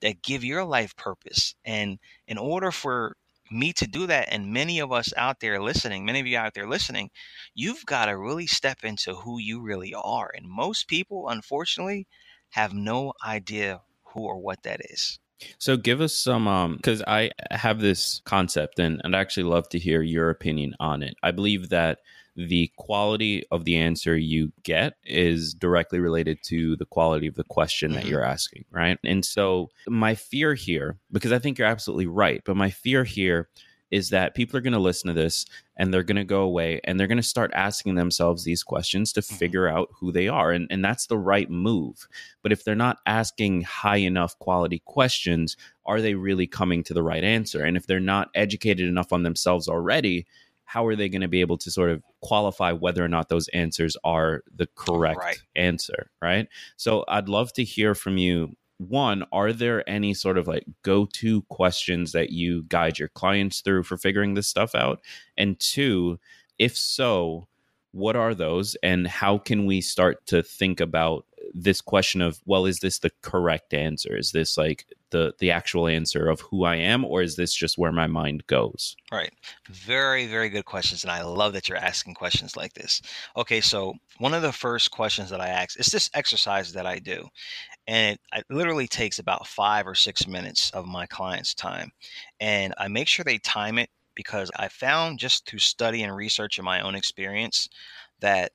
that 0.01 0.23
give 0.23 0.43
your 0.43 0.63
life 0.63 0.95
purpose. 0.95 1.53
And 1.63 2.00
in 2.27 2.38
order 2.38 2.71
for 2.71 3.15
me 3.51 3.74
to 3.74 3.88
do 3.88 4.08
that, 4.08 4.29
and 4.31 4.53
many 4.53 4.79
of 4.79 4.91
us 4.91 5.13
out 5.17 5.39
there 5.39 5.62
listening, 5.62 6.05
many 6.05 6.20
of 6.20 6.27
you 6.27 6.38
out 6.38 6.53
there 6.53 6.67
listening, 6.67 7.10
you've 7.53 7.86
got 7.86 8.05
to 8.05 8.17
really 8.17 8.48
step 8.48 8.84
into 8.84 9.13
who 9.13 9.39
you 9.39 9.62
really 9.62 9.93
are. 9.93 10.31
And 10.36 10.48
most 10.48 10.88
people, 10.88 11.29
unfortunately, 11.29 12.08
have 12.51 12.74
no 12.74 13.13
idea 13.25 13.81
who 14.03 14.22
or 14.22 14.39
what 14.39 14.63
that 14.63 14.81
is. 14.89 15.20
So 15.58 15.75
give 15.75 16.01
us 16.01 16.15
some 16.15 16.48
um 16.48 16.79
cuz 16.84 17.01
I 17.08 17.31
have 17.50 17.79
this 17.79 18.22
concept 18.25 18.79
and 18.79 19.01
I'd 19.03 19.15
actually 19.15 19.43
love 19.43 19.70
to 19.70 19.79
hear 19.79 20.01
your 20.01 20.29
opinion 20.29 20.75
on 20.79 21.01
it. 21.01 21.15
I 21.24 21.31
believe 21.31 21.70
that 21.70 22.00
the 22.35 22.71
quality 22.77 23.43
of 23.51 23.65
the 23.65 23.77
answer 23.77 24.15
you 24.15 24.51
get 24.63 24.93
is 25.03 25.53
directly 25.53 26.00
related 26.00 26.39
to 26.45 26.75
the 26.77 26.85
quality 26.85 27.27
of 27.27 27.35
the 27.35 27.43
question 27.43 27.91
that 27.91 28.01
mm-hmm. 28.01 28.09
you're 28.09 28.23
asking, 28.23 28.65
right? 28.71 28.97
And 29.03 29.25
so 29.25 29.69
my 29.88 30.15
fear 30.15 30.53
here 30.53 30.97
because 31.11 31.31
I 31.31 31.39
think 31.39 31.57
you're 31.57 31.67
absolutely 31.67 32.07
right, 32.07 32.41
but 32.45 32.55
my 32.55 32.69
fear 32.69 33.03
here 33.03 33.50
is 33.91 34.09
that 34.09 34.33
people 34.33 34.57
are 34.57 34.61
going 34.61 34.73
to 34.73 34.79
listen 34.79 35.09
to 35.09 35.13
this 35.13 35.45
and 35.75 35.93
they're 35.93 36.01
going 36.01 36.15
to 36.15 36.23
go 36.23 36.41
away 36.41 36.79
and 36.85 36.97
they're 36.97 37.07
going 37.07 37.17
to 37.17 37.23
start 37.23 37.51
asking 37.53 37.95
themselves 37.95 38.43
these 38.43 38.63
questions 38.63 39.11
to 39.11 39.19
mm-hmm. 39.19 39.35
figure 39.35 39.67
out 39.67 39.89
who 40.00 40.11
they 40.11 40.29
are. 40.29 40.51
And, 40.51 40.67
and 40.71 40.83
that's 40.83 41.07
the 41.07 41.17
right 41.17 41.50
move. 41.50 42.07
But 42.41 42.53
if 42.53 42.63
they're 42.63 42.73
not 42.73 43.00
asking 43.05 43.63
high 43.63 43.97
enough 43.97 44.39
quality 44.39 44.81
questions, 44.85 45.57
are 45.85 46.01
they 46.01 46.15
really 46.15 46.47
coming 46.47 46.83
to 46.85 46.93
the 46.93 47.03
right 47.03 47.23
answer? 47.23 47.63
And 47.63 47.75
if 47.75 47.85
they're 47.85 48.00
not 48.00 48.29
educated 48.33 48.88
enough 48.88 49.11
on 49.11 49.23
themselves 49.23 49.67
already, 49.67 50.25
how 50.71 50.85
are 50.85 50.95
they 50.95 51.09
going 51.09 51.21
to 51.21 51.27
be 51.27 51.41
able 51.41 51.57
to 51.57 51.69
sort 51.69 51.89
of 51.89 52.01
qualify 52.21 52.71
whether 52.71 53.03
or 53.03 53.09
not 53.09 53.27
those 53.27 53.49
answers 53.49 53.97
are 54.05 54.41
the 54.55 54.67
correct 54.75 55.19
right. 55.19 55.41
answer 55.55 56.09
right 56.21 56.47
so 56.77 57.03
i'd 57.09 57.27
love 57.27 57.51
to 57.51 57.63
hear 57.63 57.93
from 57.93 58.17
you 58.17 58.55
one, 58.89 59.23
are 59.31 59.53
there 59.53 59.87
any 59.87 60.13
sort 60.15 60.39
of 60.39 60.47
like 60.47 60.65
go 60.81 61.05
to 61.05 61.43
questions 61.43 62.13
that 62.13 62.31
you 62.31 62.63
guide 62.63 62.97
your 62.97 63.09
clients 63.09 63.61
through 63.61 63.83
for 63.83 63.95
figuring 63.95 64.33
this 64.33 64.47
stuff 64.47 64.73
out? 64.73 65.01
And 65.37 65.59
two, 65.59 66.19
if 66.57 66.75
so, 66.75 67.47
what 67.91 68.15
are 68.15 68.33
those 68.33 68.75
and 68.81 69.07
how 69.07 69.37
can 69.37 69.65
we 69.65 69.81
start 69.81 70.25
to 70.27 70.41
think 70.41 70.79
about 70.79 71.25
this 71.53 71.81
question 71.81 72.22
of 72.22 72.39
well 72.46 72.65
is 72.65 72.79
this 72.79 73.00
the 73.00 73.12
correct 73.22 73.74
answer? 73.74 74.15
Is 74.17 74.31
this 74.31 74.58
like 74.58 74.86
the 75.12 75.34
the 75.39 75.51
actual 75.51 75.88
answer 75.88 76.29
of 76.29 76.39
who 76.41 76.63
i 76.63 76.75
am 76.75 77.03
or 77.03 77.22
is 77.22 77.36
this 77.36 77.53
just 77.53 77.77
where 77.77 77.91
my 77.91 78.08
mind 78.08 78.46
goes? 78.48 78.96
Right. 79.12 79.34
Very 79.70 80.27
very 80.27 80.50
good 80.50 80.65
questions 80.65 81.03
and 81.03 81.12
i 81.12 81.22
love 81.22 81.53
that 81.53 81.67
you're 81.67 81.77
asking 81.77 82.13
questions 82.13 82.55
like 82.55 82.74
this. 82.74 83.01
Okay 83.38 83.62
so 83.62 83.93
one 84.20 84.34
of 84.34 84.41
the 84.41 84.51
first 84.51 84.91
questions 84.91 85.29
that 85.29 85.41
i 85.41 85.48
ask 85.48 85.79
is 85.79 85.88
this 85.88 86.10
exercise 86.13 86.74
that 86.74 86.86
i 86.86 87.00
do 87.00 87.27
and 87.88 88.17
it, 88.34 88.46
it 88.50 88.53
literally 88.53 88.88
takes 88.88 89.20
about 89.20 89.48
five 89.48 89.88
or 89.88 89.96
six 89.96 90.27
minutes 90.27 90.72
of 90.72 90.86
my 90.86 91.05
client's 91.05 91.53
time 91.53 91.91
and 92.39 92.74
i 92.77 92.88
make 92.88 93.08
sure 93.08 93.24
they 93.24 93.38
time 93.39 93.77
it 93.77 93.89
because 94.15 94.51
i 94.58 94.67
found 94.67 95.20
just 95.20 95.48
through 95.48 95.60
study 95.60 96.03
and 96.03 96.15
research 96.15 96.58
and 96.58 96.65
my 96.65 96.81
own 96.81 96.96
experience 96.96 97.67
that 98.20 98.51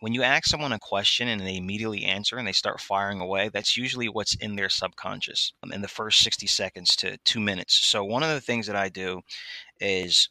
when 0.00 0.14
you 0.14 0.22
ask 0.22 0.46
someone 0.46 0.72
a 0.72 0.78
question 0.78 1.28
and 1.28 1.40
they 1.40 1.56
immediately 1.56 2.04
answer 2.04 2.36
and 2.36 2.46
they 2.46 2.52
start 2.52 2.80
firing 2.80 3.20
away, 3.20 3.50
that's 3.50 3.76
usually 3.76 4.08
what's 4.08 4.34
in 4.34 4.56
their 4.56 4.68
subconscious 4.68 5.52
um, 5.62 5.72
in 5.72 5.82
the 5.82 5.88
first 5.88 6.20
60 6.20 6.46
seconds 6.46 6.96
to 6.96 7.18
two 7.24 7.40
minutes. 7.40 7.74
So, 7.74 8.02
one 8.04 8.22
of 8.22 8.30
the 8.30 8.40
things 8.40 8.66
that 8.66 8.76
I 8.76 8.88
do 8.88 9.20
is 9.80 10.28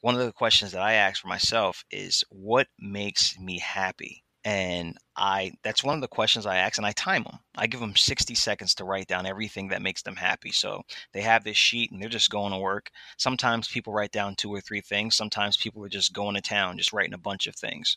one 0.00 0.14
of 0.14 0.20
the 0.20 0.32
questions 0.32 0.72
that 0.72 0.82
I 0.82 0.94
ask 0.94 1.22
for 1.22 1.28
myself 1.28 1.84
is 1.90 2.24
what 2.28 2.66
makes 2.78 3.38
me 3.38 3.60
happy? 3.60 4.24
And 4.44 4.98
I 5.16 5.52
that's 5.62 5.84
one 5.84 5.94
of 5.94 6.00
the 6.00 6.08
questions 6.08 6.46
I 6.46 6.56
ask 6.56 6.76
and 6.76 6.86
I 6.86 6.90
time 6.90 7.22
them. 7.22 7.38
I 7.56 7.68
give 7.68 7.78
them 7.78 7.94
60 7.94 8.34
seconds 8.34 8.74
to 8.74 8.84
write 8.84 9.06
down 9.06 9.24
everything 9.24 9.68
that 9.68 9.82
makes 9.82 10.02
them 10.02 10.16
happy. 10.16 10.50
So 10.50 10.82
they 11.12 11.20
have 11.20 11.44
this 11.44 11.56
sheet 11.56 11.92
and 11.92 12.02
they're 12.02 12.08
just 12.08 12.30
going 12.30 12.50
to 12.52 12.58
work. 12.58 12.90
Sometimes 13.18 13.68
people 13.68 13.92
write 13.92 14.10
down 14.10 14.34
two 14.34 14.52
or 14.52 14.60
three 14.60 14.80
things. 14.80 15.14
Sometimes 15.14 15.56
people 15.56 15.84
are 15.84 15.88
just 15.88 16.12
going 16.12 16.34
to 16.34 16.40
town, 16.40 16.76
just 16.76 16.92
writing 16.92 17.14
a 17.14 17.18
bunch 17.18 17.46
of 17.46 17.54
things. 17.54 17.96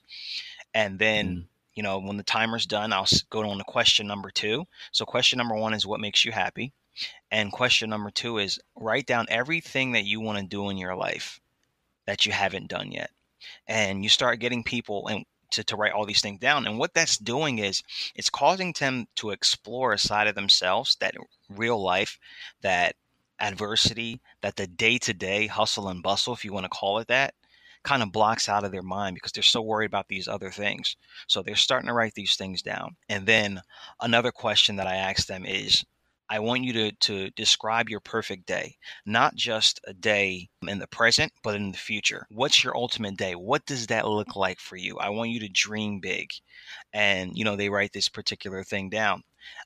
And 0.76 1.00
then, 1.00 1.28
mm. 1.28 1.44
you 1.74 1.82
know, 1.82 2.00
when 2.00 2.18
the 2.18 2.24
timer's 2.24 2.68
done, 2.68 2.94
I'll 2.94 3.08
go 3.30 3.50
on 3.50 3.58
to 3.58 3.64
question 3.64 4.06
number 4.06 4.30
two. 4.30 4.66
So, 4.92 5.06
question 5.06 5.38
number 5.38 5.56
one 5.56 5.74
is 5.74 5.88
what 5.88 6.02
makes 6.02 6.26
you 6.26 6.34
happy? 6.34 6.74
And 7.32 7.52
question 7.52 7.90
number 7.90 8.12
two 8.12 8.38
is 8.38 8.60
write 8.76 9.06
down 9.06 9.26
everything 9.30 9.94
that 9.94 10.06
you 10.06 10.20
want 10.20 10.38
to 10.38 10.46
do 10.46 10.70
in 10.70 10.78
your 10.78 10.96
life 10.96 11.40
that 12.06 12.26
you 12.26 12.32
haven't 12.32 12.68
done 12.68 12.92
yet. 12.92 13.10
And 13.68 14.04
you 14.04 14.10
start 14.10 14.40
getting 14.40 14.64
people 14.64 15.08
and 15.08 15.26
to, 15.52 15.64
to 15.64 15.76
write 15.76 15.94
all 15.94 16.06
these 16.06 16.22
things 16.22 16.40
down. 16.40 16.68
And 16.68 16.78
what 16.78 16.94
that's 16.94 17.18
doing 17.18 17.60
is 17.60 17.82
it's 18.16 18.30
causing 18.30 18.74
them 18.78 19.08
to 19.16 19.32
explore 19.32 19.94
a 19.94 19.98
side 19.98 20.28
of 20.28 20.36
themselves, 20.36 20.98
that 21.00 21.16
real 21.50 21.82
life, 21.82 22.20
that 22.62 22.96
adversity, 23.40 24.20
that 24.42 24.56
the 24.56 24.68
day 24.68 24.98
to 25.00 25.14
day 25.14 25.48
hustle 25.48 25.88
and 25.88 26.04
bustle, 26.04 26.34
if 26.34 26.44
you 26.44 26.52
want 26.52 26.66
to 26.66 26.70
call 26.70 27.00
it 27.00 27.08
that, 27.08 27.34
kind 27.86 28.04
of 28.04 28.12
blocks 28.12 28.50
out 28.50 28.66
of 28.66 28.72
their 28.72 28.82
mind 28.82 29.14
because 29.14 29.32
they're 29.32 29.44
so 29.44 29.62
worried 29.62 29.86
about 29.86 30.08
these 30.10 30.28
other 30.28 30.50
things. 30.50 30.98
So 31.28 31.42
they're 31.42 31.56
starting 31.56 31.88
to 31.88 31.94
write 31.94 32.16
these 32.16 32.36
things 32.36 32.62
down. 32.62 32.98
And 33.08 33.26
then 33.26 33.62
another 34.02 34.32
question 34.32 34.76
that 34.78 34.88
I 34.88 34.96
ask 34.96 35.28
them 35.28 35.46
is 35.46 35.86
I 36.28 36.40
want 36.40 36.64
you 36.64 36.74
to, 36.74 36.92
to 36.92 37.30
describe 37.32 37.88
your 37.88 38.00
perfect 38.00 38.48
day, 38.48 38.78
not 39.06 39.36
just 39.36 39.80
a 39.86 39.94
day 39.94 40.50
in 40.68 40.80
the 40.80 40.88
present, 40.88 41.32
but 41.44 41.54
in 41.54 41.72
the 41.72 41.78
future. 41.78 42.26
What's 42.32 42.64
your 42.64 42.76
ultimate 42.76 43.16
day? 43.16 43.36
What 43.36 43.68
does 43.68 43.86
that 43.88 44.08
look 44.08 44.36
like 44.36 44.60
for 44.60 44.76
you? 44.76 44.98
I 44.98 45.10
want 45.10 45.30
you 45.30 45.40
to 45.42 45.50
dream 45.50 46.00
big. 46.00 46.32
And, 46.92 47.38
you 47.38 47.46
know, 47.46 47.56
they 47.56 47.70
write 47.70 47.94
this 47.94 48.10
particular 48.10 48.64
thing 48.64 48.90
down. 48.90 49.22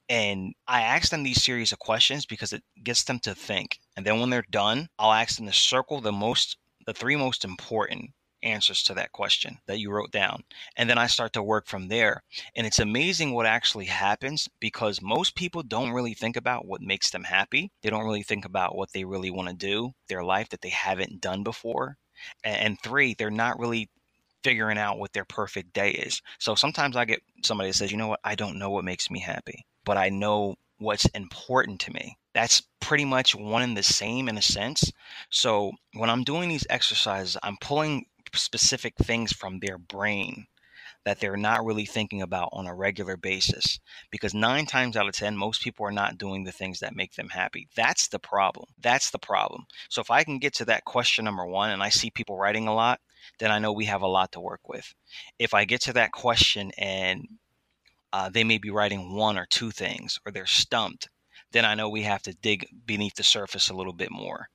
And 0.09 0.53
I 0.67 0.81
ask 0.81 1.09
them 1.09 1.23
these 1.23 1.41
series 1.41 1.71
of 1.71 1.79
questions 1.79 2.25
because 2.25 2.51
it 2.51 2.63
gets 2.83 3.05
them 3.05 3.19
to 3.19 3.33
think. 3.33 3.79
And 3.95 4.05
then 4.05 4.19
when 4.19 4.29
they're 4.29 4.43
done, 4.49 4.89
I'll 4.99 5.13
ask 5.13 5.37
them 5.37 5.45
to 5.45 5.53
circle 5.53 6.01
the 6.01 6.11
most 6.11 6.57
the 6.89 6.93
three 6.93 7.15
most 7.15 7.45
important 7.45 8.09
answers 8.41 8.81
to 8.81 8.95
that 8.95 9.11
question 9.11 9.59
that 9.67 9.77
you 9.77 9.91
wrote 9.91 10.11
down. 10.11 10.41
And 10.75 10.89
then 10.89 10.97
I 10.97 11.05
start 11.05 11.33
to 11.33 11.43
work 11.43 11.67
from 11.67 11.87
there. 11.87 12.23
And 12.55 12.65
it's 12.65 12.79
amazing 12.79 13.31
what 13.31 13.45
actually 13.45 13.85
happens 13.85 14.49
because 14.59 14.99
most 14.99 15.35
people 15.35 15.61
don't 15.61 15.91
really 15.91 16.15
think 16.15 16.35
about 16.35 16.65
what 16.65 16.81
makes 16.81 17.11
them 17.11 17.23
happy. 17.23 17.69
They 17.83 17.91
don't 17.91 18.05
really 18.05 18.23
think 18.23 18.43
about 18.43 18.75
what 18.75 18.91
they 18.91 19.05
really 19.05 19.29
want 19.29 19.49
to 19.49 19.55
do, 19.55 19.91
their 20.07 20.23
life 20.23 20.49
that 20.49 20.61
they 20.61 20.69
haven't 20.69 21.21
done 21.21 21.43
before. 21.43 21.95
And 22.43 22.79
three, 22.81 23.13
they're 23.13 23.29
not 23.29 23.59
really 23.59 23.91
figuring 24.43 24.79
out 24.79 24.97
what 24.97 25.13
their 25.13 25.25
perfect 25.25 25.73
day 25.73 25.91
is. 25.91 26.23
So 26.39 26.55
sometimes 26.55 26.95
I 26.95 27.05
get 27.05 27.21
somebody 27.43 27.69
that 27.69 27.75
says, 27.75 27.91
you 27.91 27.99
know 27.99 28.07
what, 28.07 28.21
I 28.23 28.33
don't 28.33 28.57
know 28.57 28.71
what 28.71 28.83
makes 28.83 29.11
me 29.11 29.19
happy, 29.19 29.63
but 29.85 29.97
I 29.97 30.09
know 30.09 30.55
what's 30.79 31.05
important 31.09 31.81
to 31.81 31.93
me 31.93 32.17
that's 32.33 32.61
pretty 32.79 33.05
much 33.05 33.35
one 33.35 33.61
and 33.61 33.75
the 33.75 33.83
same 33.83 34.29
in 34.29 34.37
a 34.37 34.41
sense. 34.41 34.91
So 35.29 35.73
when 35.93 36.09
I'm 36.09 36.23
doing 36.23 36.49
these 36.49 36.67
exercises, 36.69 37.37
I'm 37.43 37.57
pulling 37.59 38.05
specific 38.33 38.95
things 38.97 39.33
from 39.33 39.59
their 39.59 39.77
brain 39.77 40.47
that 41.05 41.19
they're 41.19 41.37
not 41.37 41.65
really 41.65 41.85
thinking 41.85 42.21
about 42.21 42.49
on 42.51 42.67
a 42.67 42.75
regular 42.75 43.15
basis. 43.17 43.79
Because 44.11 44.33
nine 44.33 44.65
times 44.65 44.97
out 44.97 45.07
of 45.07 45.15
10, 45.15 45.35
most 45.35 45.61
people 45.61 45.85
are 45.85 45.91
not 45.91 46.17
doing 46.17 46.43
the 46.43 46.51
things 46.51 46.79
that 46.79 46.95
make 46.95 47.13
them 47.13 47.29
happy. 47.29 47.67
That's 47.75 48.09
the 48.09 48.19
problem. 48.19 48.65
That's 48.79 49.09
the 49.09 49.19
problem. 49.19 49.65
So 49.89 50.01
if 50.01 50.11
I 50.11 50.23
can 50.23 50.39
get 50.39 50.53
to 50.55 50.65
that 50.65 50.85
question 50.85 51.25
number 51.25 51.45
one 51.45 51.71
and 51.71 51.81
I 51.81 51.89
see 51.89 52.11
people 52.11 52.37
writing 52.37 52.67
a 52.67 52.75
lot, 52.75 52.99
then 53.39 53.49
I 53.49 53.59
know 53.59 53.71
we 53.71 53.85
have 53.85 54.01
a 54.01 54.07
lot 54.07 54.31
to 54.33 54.39
work 54.39 54.67
with. 54.67 54.93
If 55.39 55.53
I 55.53 55.65
get 55.65 55.81
to 55.81 55.93
that 55.93 56.11
question 56.11 56.71
and 56.77 57.27
uh, 58.11 58.29
they 58.29 58.43
may 58.43 58.57
be 58.57 58.69
writing 58.69 59.15
one 59.15 59.37
or 59.37 59.45
two 59.45 59.71
things 59.71 60.19
or 60.25 60.31
they're 60.31 60.45
stumped, 60.45 61.09
then 61.51 61.65
I 61.65 61.75
know 61.75 61.89
we 61.89 62.03
have 62.03 62.21
to 62.23 62.33
dig 62.33 62.67
beneath 62.85 63.15
the 63.15 63.23
surface 63.23 63.69
a 63.69 63.73
little 63.73 63.93
bit 63.93 64.11
more. 64.11 64.49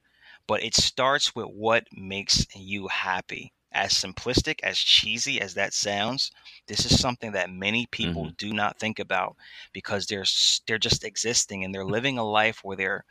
But 0.47 0.63
it 0.63 0.75
starts 0.75 1.35
with 1.35 1.47
what 1.47 1.87
makes 1.93 2.47
you 2.55 2.89
happy 2.89 3.53
as 3.75 3.93
simplistic, 3.93 4.61
as 4.63 4.79
cheesy 4.79 5.41
as 5.41 5.55
that 5.55 5.75
sounds, 5.75 6.31
this 6.69 6.87
is 6.87 7.01
something 7.01 7.33
that 7.33 7.51
many 7.51 7.87
people 7.87 8.27
mm-hmm. 8.27 8.35
do 8.39 8.53
not 8.53 8.79
think 8.79 9.01
about 9.01 9.37
because 9.73 10.07
they're 10.07 10.25
they're 10.67 10.79
just 10.79 11.05
existing 11.05 11.65
and 11.65 11.75
they're 11.75 11.85
living 11.85 12.17
a 12.17 12.25
life 12.25 12.61
where 12.63 12.77
they're 12.77 13.05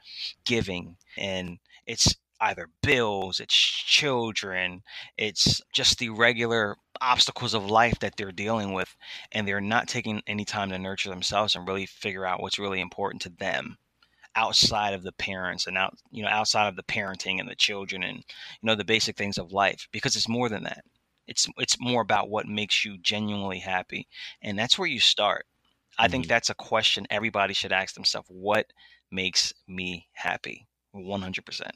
giving 0.46 0.96
and 1.18 1.60
it's 1.86 2.16
either 2.44 2.70
bills, 2.82 3.40
it's 3.40 3.56
children, 3.56 4.84
it's 5.18 5.62
just 5.74 5.98
the 5.98 6.10
regular 6.10 6.76
obstacles 7.00 7.54
of 7.54 7.70
life 7.70 7.98
that 8.00 8.16
they're 8.18 8.32
dealing 8.32 8.74
with 8.74 8.96
and 9.32 9.48
they're 9.48 9.62
not 9.62 9.88
taking 9.88 10.22
any 10.28 10.46
time 10.46 10.70
to 10.70 10.78
nurture 10.78 11.10
themselves 11.10 11.56
and 11.56 11.68
really 11.68 11.86
figure 11.86 12.26
out 12.26 12.42
what's 12.42 12.60
really 12.60 12.82
important 12.82 13.22
to 13.22 13.30
them 13.30 13.78
outside 14.36 14.94
of 14.94 15.04
the 15.04 15.12
parents 15.12 15.68
and 15.68 15.78
out 15.78 15.94
you 16.12 16.24
know 16.24 16.30
outside 16.30 16.68
of 16.68 16.76
the 16.76 16.84
parenting 16.84 17.40
and 17.40 17.48
the 17.48 17.56
children 17.56 18.04
and 18.04 18.18
you 18.18 18.24
know 18.64 18.74
the 18.74 18.84
basic 18.84 19.16
things 19.16 19.38
of 19.38 19.52
life 19.52 19.88
because 19.92 20.16
it's 20.16 20.30
more 20.30 20.50
than 20.50 20.64
that. 20.64 20.84
It's 21.28 21.48
it's 21.58 21.80
more 21.80 22.02
about 22.02 22.30
what 22.30 22.48
makes 22.48 22.84
you 22.84 22.98
genuinely 22.98 23.60
happy 23.60 24.08
and 24.42 24.58
that's 24.58 24.78
where 24.78 24.88
you 24.88 25.00
start. 25.00 25.46
I 25.98 26.04
mm-hmm. 26.06 26.12
think 26.12 26.28
that's 26.28 26.50
a 26.50 26.56
question 26.56 27.08
everybody 27.10 27.54
should 27.54 27.72
ask 27.72 27.96
themselves 27.96 28.28
what 28.30 28.68
makes 29.12 29.54
me 29.68 30.08
happy? 30.14 30.68
100% 30.96 31.72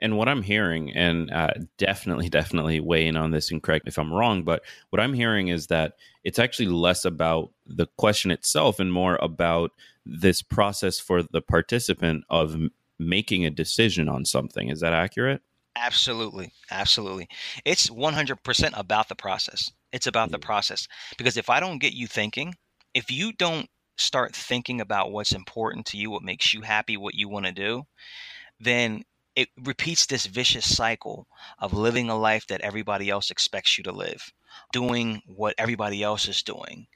and 0.00 0.16
what 0.16 0.28
I'm 0.28 0.42
hearing, 0.42 0.92
and 0.94 1.30
uh, 1.30 1.52
definitely, 1.76 2.28
definitely 2.28 2.80
weigh 2.80 3.06
in 3.06 3.16
on 3.16 3.30
this 3.30 3.50
and 3.50 3.62
correct 3.62 3.88
if 3.88 3.98
I'm 3.98 4.12
wrong, 4.12 4.42
but 4.42 4.62
what 4.90 5.00
I'm 5.00 5.14
hearing 5.14 5.48
is 5.48 5.68
that 5.68 5.94
it's 6.24 6.38
actually 6.38 6.68
less 6.68 7.04
about 7.04 7.50
the 7.66 7.86
question 7.96 8.30
itself 8.30 8.80
and 8.80 8.92
more 8.92 9.18
about 9.22 9.72
this 10.04 10.42
process 10.42 10.98
for 10.98 11.22
the 11.22 11.42
participant 11.42 12.24
of 12.30 12.54
m- 12.54 12.70
making 12.98 13.44
a 13.44 13.50
decision 13.50 14.08
on 14.08 14.24
something. 14.24 14.68
Is 14.68 14.80
that 14.80 14.92
accurate? 14.92 15.42
Absolutely. 15.76 16.52
Absolutely. 16.70 17.28
It's 17.64 17.88
100% 17.88 18.70
about 18.74 19.08
the 19.08 19.14
process. 19.14 19.70
It's 19.92 20.06
about 20.06 20.30
the 20.30 20.38
process. 20.38 20.88
Because 21.16 21.36
if 21.36 21.48
I 21.48 21.60
don't 21.60 21.78
get 21.78 21.92
you 21.92 22.06
thinking, 22.06 22.54
if 22.94 23.10
you 23.10 23.32
don't 23.32 23.68
start 23.96 24.34
thinking 24.34 24.80
about 24.80 25.12
what's 25.12 25.32
important 25.32 25.86
to 25.86 25.96
you, 25.96 26.10
what 26.10 26.22
makes 26.22 26.52
you 26.52 26.62
happy, 26.62 26.96
what 26.96 27.14
you 27.14 27.28
want 27.28 27.46
to 27.46 27.52
do, 27.52 27.84
then 28.60 29.04
it 29.38 29.50
repeats 29.62 30.04
this 30.06 30.26
vicious 30.26 30.76
cycle 30.76 31.28
of 31.60 31.72
living 31.72 32.10
a 32.10 32.18
life 32.18 32.48
that 32.48 32.60
everybody 32.60 33.08
else 33.08 33.30
expects 33.30 33.78
you 33.78 33.84
to 33.84 33.92
live, 33.92 34.32
doing 34.72 35.22
what 35.26 35.54
everybody 35.56 36.02
else 36.02 36.26
is 36.26 36.42
doing. 36.42 36.88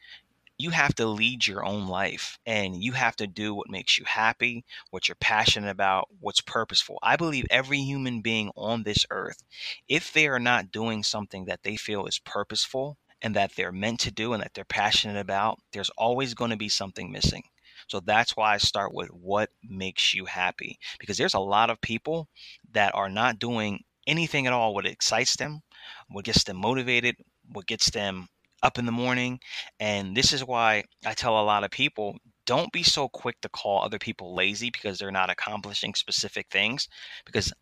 You 0.59 0.71
have 0.71 0.93
to 0.97 1.07
lead 1.07 1.47
your 1.47 1.65
own 1.65 1.87
life 1.87 2.41
and 2.45 2.83
you 2.83 2.95
have 2.95 3.15
to 3.19 3.29
do 3.29 3.55
what 3.55 3.71
makes 3.71 3.97
you 3.97 4.05
happy, 4.07 4.65
what 4.91 5.07
you're 5.07 5.15
passionate 5.15 5.71
about, 5.71 6.09
what's 6.19 6.41
purposeful. 6.41 6.99
I 7.01 7.15
believe 7.15 7.47
every 7.49 7.79
human 7.79 8.23
being 8.23 8.51
on 8.57 8.83
this 8.83 9.07
earth, 9.13 9.45
if 9.87 10.13
they 10.13 10.27
are 10.27 10.41
not 10.41 10.73
doing 10.73 11.05
something 11.05 11.45
that 11.45 11.63
they 11.63 11.77
feel 11.77 12.07
is 12.07 12.19
purposeful 12.19 12.99
and 13.23 13.37
that 13.37 13.55
they're 13.55 13.71
meant 13.71 14.01
to 14.01 14.11
do 14.11 14.33
and 14.33 14.43
that 14.43 14.55
they're 14.55 14.65
passionate 14.65 15.21
about, 15.21 15.61
there's 15.73 15.91
always 15.91 16.35
going 16.35 16.51
to 16.51 16.57
be 16.57 16.69
something 16.69 17.13
missing. 17.13 17.45
So 17.89 18.01
that's 18.01 18.37
why 18.37 18.55
I 18.55 18.59
start 18.59 18.93
with 18.93 19.09
what 19.09 19.51
makes 19.63 20.15
you 20.15 20.25
happy 20.25 20.79
because 20.99 21.17
there's 21.17 21.35
a 21.35 21.41
lot 21.41 21.71
of 21.71 21.81
people 21.81 22.29
that 22.73 22.95
are 22.95 23.09
not 23.09 23.39
doing 23.39 23.85
anything 24.07 24.47
at 24.47 24.53
all 24.53 24.75
what 24.75 24.87
excites 24.87 25.37
them, 25.37 25.61
what 26.09 26.25
gets 26.25 26.45
them 26.45 26.57
motivated, 26.57 27.17
what 27.53 27.67
gets 27.67 27.91
them 27.91 28.29
up 28.63 28.79
in 28.79 28.87
the 28.87 28.93
morning. 28.93 29.41
And 29.81 30.17
this 30.17 30.33
is 30.33 30.45
why 30.45 30.85
I 31.05 31.15
tell 31.15 31.41
a 31.41 31.45
lot 31.45 31.65
of 31.65 31.71
people 31.71 32.17
don't 32.47 32.73
be 32.73 32.83
so 32.83 33.09
quick 33.09 33.41
to 33.41 33.49
call 33.49 33.83
other 33.83 33.99
people 33.99 34.35
lazy 34.35 34.71
because 34.71 34.99
they're 34.99 35.11
not 35.11 35.31
accomplishing 35.31 35.95
specific 35.95 36.47
things 36.51 36.89
because 37.25 37.53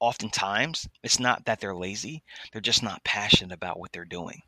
oftentimes 0.00 0.88
it's 1.02 1.20
not 1.20 1.44
that 1.44 1.60
they're 1.60 1.74
lazy, 1.74 2.22
they're 2.52 2.60
just 2.60 2.82
not 2.82 3.04
passionate 3.04 3.54
about 3.54 3.78
what 3.78 3.92
they're 3.92 4.04
doing. 4.04 4.40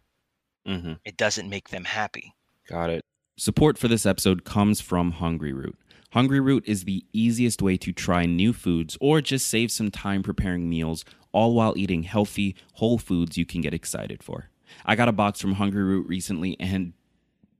Mm-hmm. 0.67 0.95
It 1.05 1.17
doesn't 1.17 1.49
make 1.49 1.69
them 1.69 1.85
happy. 1.85 2.35
Got 2.69 2.91
it. 2.91 3.05
Support 3.43 3.77
for 3.77 3.89
this 3.89 4.07
episode 4.07 4.45
comes 4.45 4.81
from 4.81 5.15
Hungryroot. 5.15 5.75
Hungry 6.13 6.39
Root 6.39 6.63
is 6.65 6.85
the 6.85 7.05
easiest 7.13 7.61
way 7.61 7.77
to 7.77 7.93
try 7.93 8.25
new 8.25 8.53
foods 8.53 8.97
or 9.01 9.21
just 9.21 9.49
save 9.49 9.73
some 9.73 9.91
time 9.91 10.23
preparing 10.23 10.71
meals, 10.71 11.05
all 11.33 11.53
while 11.53 11.77
eating 11.77 12.05
healthy, 12.05 12.55
whole 12.75 12.99
foods 12.99 13.37
you 13.37 13.45
can 13.45 13.61
get 13.61 13.75
excited 13.75 14.23
for. 14.23 14.51
I 14.87 14.95
got 14.95 15.09
a 15.09 15.13
box 15.13 15.41
from 15.41 15.57
Hungryroot 15.57 16.09
recently 16.09 16.57
and 16.61 16.93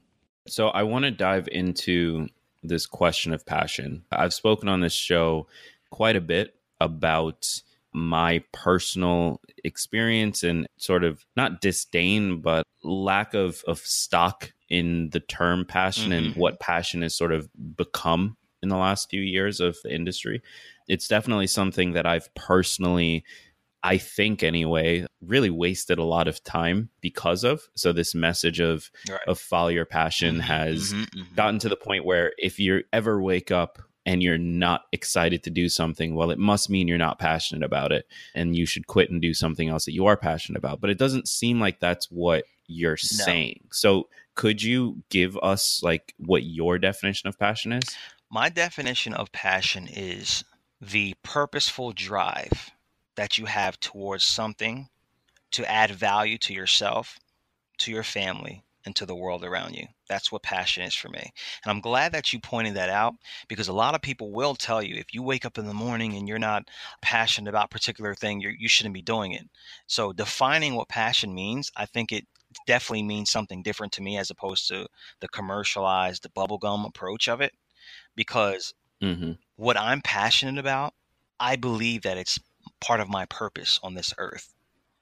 So 0.46 0.68
I 0.68 0.82
want 0.82 1.06
to 1.06 1.10
dive 1.10 1.48
into 1.50 2.28
this 2.62 2.84
question 2.84 3.32
of 3.32 3.46
passion. 3.46 4.04
I've 4.12 4.34
spoken 4.34 4.68
on 4.68 4.82
this 4.82 4.92
show 4.92 5.46
quite 5.88 6.16
a 6.16 6.20
bit 6.20 6.54
about 6.82 7.62
my 7.92 8.42
personal 8.52 9.40
experience 9.64 10.42
and 10.42 10.66
sort 10.76 11.04
of 11.04 11.24
not 11.36 11.60
disdain, 11.60 12.40
but 12.40 12.64
lack 12.82 13.34
of, 13.34 13.62
of 13.66 13.78
stock 13.78 14.52
in 14.68 15.10
the 15.10 15.20
term 15.20 15.64
passion 15.66 16.10
mm-hmm. 16.10 16.26
and 16.26 16.36
what 16.36 16.60
passion 16.60 17.02
has 17.02 17.14
sort 17.14 17.32
of 17.32 17.48
become 17.76 18.36
in 18.62 18.68
the 18.68 18.76
last 18.76 19.10
few 19.10 19.20
years 19.20 19.60
of 19.60 19.76
the 19.84 19.94
industry. 19.94 20.42
It's 20.88 21.08
definitely 21.08 21.46
something 21.46 21.92
that 21.92 22.06
I've 22.06 22.34
personally 22.34 23.24
I 23.84 23.98
think 23.98 24.42
anyway, 24.42 25.06
really 25.20 25.50
wasted 25.50 25.98
a 25.98 26.04
lot 26.04 26.28
of 26.28 26.42
time 26.44 26.90
because 27.00 27.42
of. 27.42 27.62
So 27.74 27.92
this 27.92 28.14
message 28.14 28.60
of 28.60 28.90
right. 29.10 29.20
of 29.26 29.40
follow 29.40 29.68
your 29.68 29.86
passion 29.86 30.36
mm-hmm, 30.36 30.42
has 30.42 30.92
mm-hmm, 30.92 31.02
mm-hmm. 31.02 31.34
gotten 31.34 31.58
to 31.60 31.68
the 31.68 31.76
point 31.76 32.04
where 32.04 32.32
if 32.38 32.60
you 32.60 32.84
ever 32.92 33.20
wake 33.20 33.50
up 33.50 33.80
and 34.04 34.22
you're 34.22 34.38
not 34.38 34.82
excited 34.92 35.42
to 35.44 35.50
do 35.50 35.68
something, 35.68 36.14
well, 36.14 36.30
it 36.30 36.38
must 36.38 36.68
mean 36.68 36.88
you're 36.88 36.98
not 36.98 37.18
passionate 37.18 37.64
about 37.64 37.92
it 37.92 38.06
and 38.34 38.56
you 38.56 38.66
should 38.66 38.86
quit 38.86 39.10
and 39.10 39.22
do 39.22 39.32
something 39.32 39.68
else 39.68 39.84
that 39.84 39.94
you 39.94 40.06
are 40.06 40.16
passionate 40.16 40.58
about. 40.58 40.80
But 40.80 40.90
it 40.90 40.98
doesn't 40.98 41.28
seem 41.28 41.60
like 41.60 41.78
that's 41.78 42.10
what 42.10 42.44
you're 42.66 42.92
no. 42.92 42.96
saying. 43.24 43.64
So, 43.70 44.08
could 44.34 44.62
you 44.62 45.02
give 45.10 45.36
us 45.42 45.82
like 45.82 46.14
what 46.16 46.44
your 46.44 46.78
definition 46.78 47.28
of 47.28 47.38
passion 47.38 47.72
is? 47.72 47.84
My 48.30 48.48
definition 48.48 49.12
of 49.12 49.30
passion 49.30 49.86
is 49.92 50.42
the 50.80 51.14
purposeful 51.22 51.92
drive 51.92 52.70
that 53.16 53.36
you 53.36 53.44
have 53.44 53.78
towards 53.78 54.24
something 54.24 54.88
to 55.52 55.70
add 55.70 55.90
value 55.90 56.38
to 56.38 56.54
yourself, 56.54 57.18
to 57.78 57.92
your 57.92 58.02
family, 58.02 58.64
and 58.84 58.96
to 58.96 59.06
the 59.06 59.14
world 59.14 59.44
around 59.44 59.74
you. 59.74 59.86
That's 60.12 60.30
what 60.30 60.42
passion 60.42 60.82
is 60.82 60.94
for 60.94 61.08
me. 61.08 61.32
And 61.64 61.70
I'm 61.70 61.80
glad 61.80 62.12
that 62.12 62.34
you 62.34 62.38
pointed 62.38 62.74
that 62.74 62.90
out 62.90 63.14
because 63.48 63.68
a 63.68 63.72
lot 63.72 63.94
of 63.94 64.02
people 64.02 64.30
will 64.30 64.54
tell 64.54 64.82
you 64.82 64.96
if 64.96 65.14
you 65.14 65.22
wake 65.22 65.46
up 65.46 65.56
in 65.56 65.66
the 65.66 65.72
morning 65.72 66.14
and 66.14 66.28
you're 66.28 66.38
not 66.38 66.68
passionate 67.00 67.48
about 67.48 67.64
a 67.64 67.68
particular 67.68 68.14
thing, 68.14 68.38
you're, 68.38 68.52
you 68.52 68.68
should 68.68 68.84
not 68.84 68.92
be 68.92 69.00
doing 69.00 69.32
it. 69.32 69.48
So 69.86 70.12
defining 70.12 70.74
what 70.74 70.90
passion 70.90 71.34
means, 71.34 71.72
I 71.78 71.86
think 71.86 72.12
it 72.12 72.26
definitely 72.66 73.04
means 73.04 73.30
something 73.30 73.62
different 73.62 73.94
to 73.94 74.02
me 74.02 74.18
as 74.18 74.28
opposed 74.28 74.68
to 74.68 74.86
the 75.20 75.28
commercialized 75.28 76.24
the 76.24 76.28
bubblegum 76.28 76.86
approach 76.86 77.26
of 77.26 77.40
it. 77.40 77.54
Because 78.14 78.74
mm-hmm. 79.02 79.32
what 79.56 79.78
I'm 79.78 80.02
passionate 80.02 80.60
about, 80.60 80.92
I 81.40 81.56
believe 81.56 82.02
that 82.02 82.18
it's 82.18 82.38
part 82.82 83.00
of 83.00 83.08
my 83.08 83.24
purpose 83.24 83.80
on 83.82 83.94
this 83.94 84.12
earth 84.18 84.52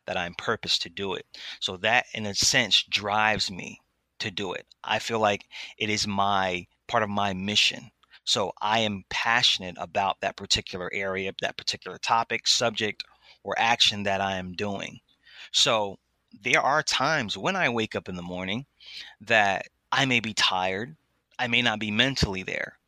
that 0.06 0.16
I'm 0.16 0.34
purposed 0.34 0.82
to 0.82 0.88
do 0.88 1.14
it. 1.14 1.26
So 1.58 1.78
that, 1.78 2.06
in 2.14 2.26
a 2.26 2.34
sense, 2.34 2.84
drives 2.84 3.50
me 3.50 3.80
to 4.20 4.30
do 4.30 4.52
it. 4.52 4.66
I 4.84 4.98
feel 4.98 5.18
like 5.18 5.46
it 5.78 5.90
is 5.90 6.06
my 6.06 6.66
part 6.86 7.02
of 7.02 7.10
my 7.10 7.32
mission. 7.32 7.90
So 8.24 8.52
I 8.60 8.80
am 8.80 9.04
passionate 9.10 9.76
about 9.78 10.20
that 10.20 10.36
particular 10.36 10.90
area, 10.92 11.32
that 11.40 11.56
particular 11.56 11.98
topic, 11.98 12.46
subject, 12.46 13.04
or 13.42 13.58
action 13.58 14.04
that 14.04 14.20
I 14.20 14.36
am 14.36 14.52
doing. 14.52 15.00
So 15.52 15.98
there 16.42 16.60
are 16.60 16.82
times 16.82 17.36
when 17.36 17.56
I 17.56 17.68
wake 17.68 17.96
up 17.96 18.08
in 18.08 18.16
the 18.16 18.22
morning 18.22 18.66
that 19.20 19.66
I 19.90 20.04
may 20.04 20.20
be 20.20 20.34
tired, 20.34 20.96
I 21.38 21.48
may 21.48 21.62
not 21.62 21.80
be 21.80 21.90
mentally 21.90 22.42
there. 22.42 22.78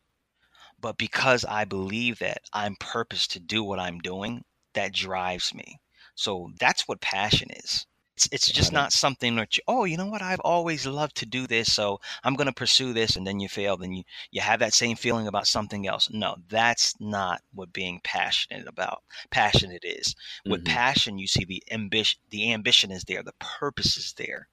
But 0.80 0.98
because 0.98 1.44
I 1.44 1.64
believe 1.64 2.18
that 2.18 2.42
I'm 2.52 2.76
purposed 2.76 3.30
to 3.32 3.40
do 3.40 3.64
what 3.64 3.78
I'm 3.78 3.98
doing, 4.00 4.44
that 4.74 4.92
drives 4.92 5.54
me. 5.54 5.80
So 6.14 6.50
that's 6.58 6.86
what 6.86 7.00
passion 7.00 7.50
is. 7.50 7.86
It's, 8.16 8.28
it's 8.30 8.52
just 8.52 8.72
not 8.72 8.92
something 8.92 9.36
that 9.36 9.56
you, 9.56 9.62
oh, 9.66 9.84
you 9.84 9.96
know 9.96 10.06
what? 10.06 10.22
I've 10.22 10.40
always 10.40 10.86
loved 10.86 11.16
to 11.16 11.26
do 11.26 11.46
this, 11.46 11.72
so 11.72 12.00
I'm 12.22 12.34
going 12.34 12.46
to 12.46 12.52
pursue 12.52 12.92
this, 12.92 13.16
and 13.16 13.26
then 13.26 13.40
you 13.40 13.48
fail, 13.48 13.76
then 13.76 13.92
you 13.92 14.04
you 14.30 14.40
have 14.42 14.60
that 14.60 14.74
same 14.74 14.96
feeling 14.96 15.26
about 15.26 15.46
something 15.46 15.86
else. 15.86 16.10
No, 16.10 16.36
that's 16.48 16.94
not 17.00 17.40
what 17.54 17.72
being 17.72 18.00
passionate 18.04 18.68
about. 18.68 19.02
Passionate 19.30 19.84
is. 19.84 20.14
With 20.44 20.64
mm-hmm. 20.64 20.74
passion, 20.74 21.18
you 21.18 21.26
see 21.26 21.44
the 21.44 21.62
ambition. 21.70 22.20
The 22.30 22.52
ambition 22.52 22.90
is 22.90 23.04
there. 23.04 23.22
The 23.22 23.34
purpose 23.40 23.96
is 23.96 24.12
there. 24.18 24.48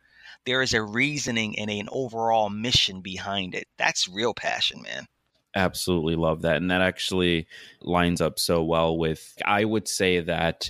There 0.45 0.61
is 0.61 0.73
a 0.73 0.81
reasoning 0.81 1.59
and 1.59 1.69
an 1.69 1.89
overall 1.91 2.49
mission 2.49 3.01
behind 3.01 3.55
it. 3.55 3.67
That's 3.77 4.07
real 4.07 4.33
passion, 4.33 4.81
man 4.81 5.07
absolutely 5.55 6.15
love 6.15 6.43
that 6.43 6.57
and 6.57 6.69
that 6.69 6.81
actually 6.81 7.47
lines 7.81 8.21
up 8.21 8.37
so 8.37 8.63
well 8.63 8.95
with 8.95 9.35
i 9.45 9.65
would 9.65 9.87
say 9.87 10.19
that 10.19 10.69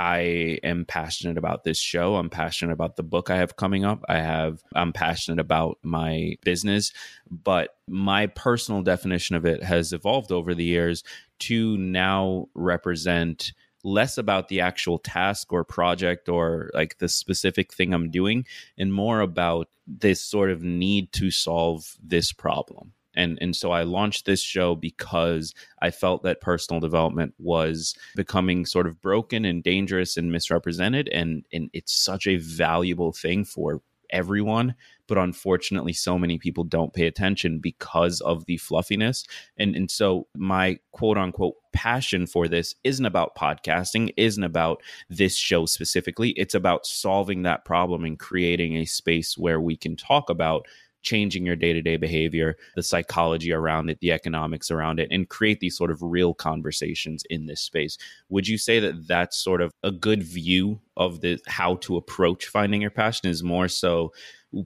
I 0.00 0.58
am 0.64 0.86
passionate 0.86 1.36
about 1.36 1.62
this 1.62 1.76
show. 1.76 2.16
I'm 2.16 2.30
passionate 2.30 2.72
about 2.72 2.96
the 2.96 3.02
book 3.02 3.28
I 3.28 3.36
have 3.36 3.56
coming 3.56 3.84
up. 3.84 4.02
I 4.08 4.16
have 4.16 4.62
I'm 4.74 4.94
passionate 4.94 5.38
about 5.38 5.76
my 5.82 6.36
business, 6.42 6.90
but 7.30 7.76
my 7.86 8.28
personal 8.28 8.80
definition 8.80 9.36
of 9.36 9.44
it 9.44 9.62
has 9.62 9.92
evolved 9.92 10.32
over 10.32 10.54
the 10.54 10.64
years 10.64 11.04
to 11.40 11.76
now 11.76 12.46
represent 12.54 13.52
less 13.84 14.16
about 14.16 14.48
the 14.48 14.62
actual 14.62 14.98
task 14.98 15.52
or 15.52 15.64
project 15.64 16.30
or 16.30 16.70
like 16.72 16.96
the 16.96 17.08
specific 17.08 17.70
thing 17.74 17.92
I'm 17.92 18.10
doing 18.10 18.46
and 18.78 18.94
more 18.94 19.20
about 19.20 19.68
this 19.86 20.22
sort 20.22 20.50
of 20.50 20.62
need 20.62 21.12
to 21.12 21.30
solve 21.30 21.98
this 22.02 22.32
problem 22.32 22.94
and 23.20 23.38
and 23.40 23.54
so 23.54 23.70
I 23.70 23.82
launched 23.82 24.24
this 24.24 24.42
show 24.42 24.74
because 24.74 25.54
I 25.82 25.90
felt 25.90 26.22
that 26.22 26.40
personal 26.40 26.80
development 26.80 27.34
was 27.38 27.94
becoming 28.16 28.66
sort 28.66 28.86
of 28.86 29.00
broken 29.00 29.44
and 29.44 29.62
dangerous 29.62 30.16
and 30.16 30.32
misrepresented 30.32 31.08
and 31.08 31.44
and 31.52 31.70
it's 31.72 31.92
such 31.92 32.26
a 32.26 32.36
valuable 32.36 33.12
thing 33.12 33.44
for 33.44 33.82
everyone 34.10 34.74
but 35.10 35.18
unfortunately 35.18 35.92
so 35.92 36.16
many 36.16 36.38
people 36.38 36.62
don't 36.62 36.94
pay 36.94 37.04
attention 37.08 37.58
because 37.58 38.20
of 38.20 38.46
the 38.46 38.56
fluffiness. 38.58 39.24
And 39.58 39.74
and 39.74 39.90
so 39.90 40.28
my 40.36 40.78
quote 40.92 41.18
unquote 41.18 41.56
passion 41.72 42.28
for 42.28 42.46
this 42.46 42.76
isn't 42.84 43.04
about 43.04 43.34
podcasting 43.34 44.14
isn't 44.16 44.44
about 44.44 44.82
this 45.08 45.36
show 45.36 45.66
specifically. 45.66 46.30
It's 46.30 46.54
about 46.54 46.86
solving 46.86 47.42
that 47.42 47.64
problem 47.64 48.04
and 48.04 48.20
creating 48.20 48.76
a 48.76 48.84
space 48.84 49.36
where 49.36 49.60
we 49.60 49.76
can 49.76 49.96
talk 49.96 50.30
about 50.30 50.66
changing 51.02 51.46
your 51.46 51.56
day 51.56 51.72
to 51.72 51.82
day 51.82 51.96
behavior, 51.96 52.56
the 52.76 52.82
psychology 52.82 53.52
around 53.52 53.90
it, 53.90 53.98
the 54.00 54.12
economics 54.12 54.70
around 54.70 55.00
it, 55.00 55.08
and 55.10 55.28
create 55.28 55.60
these 55.60 55.76
sort 55.76 55.90
of 55.90 56.02
real 56.02 56.34
conversations 56.34 57.24
in 57.30 57.46
this 57.46 57.60
space. 57.60 57.98
Would 58.28 58.46
you 58.46 58.58
say 58.58 58.80
that 58.80 59.06
that's 59.06 59.36
sort 59.36 59.60
of 59.60 59.72
a 59.82 59.90
good 59.90 60.22
view 60.22 60.80
of 60.96 61.20
the 61.20 61.40
how 61.46 61.76
to 61.76 61.96
approach 61.96 62.46
finding 62.46 62.82
your 62.82 62.90
passion? 62.90 63.28
Is 63.28 63.42
more 63.42 63.68
so 63.68 64.12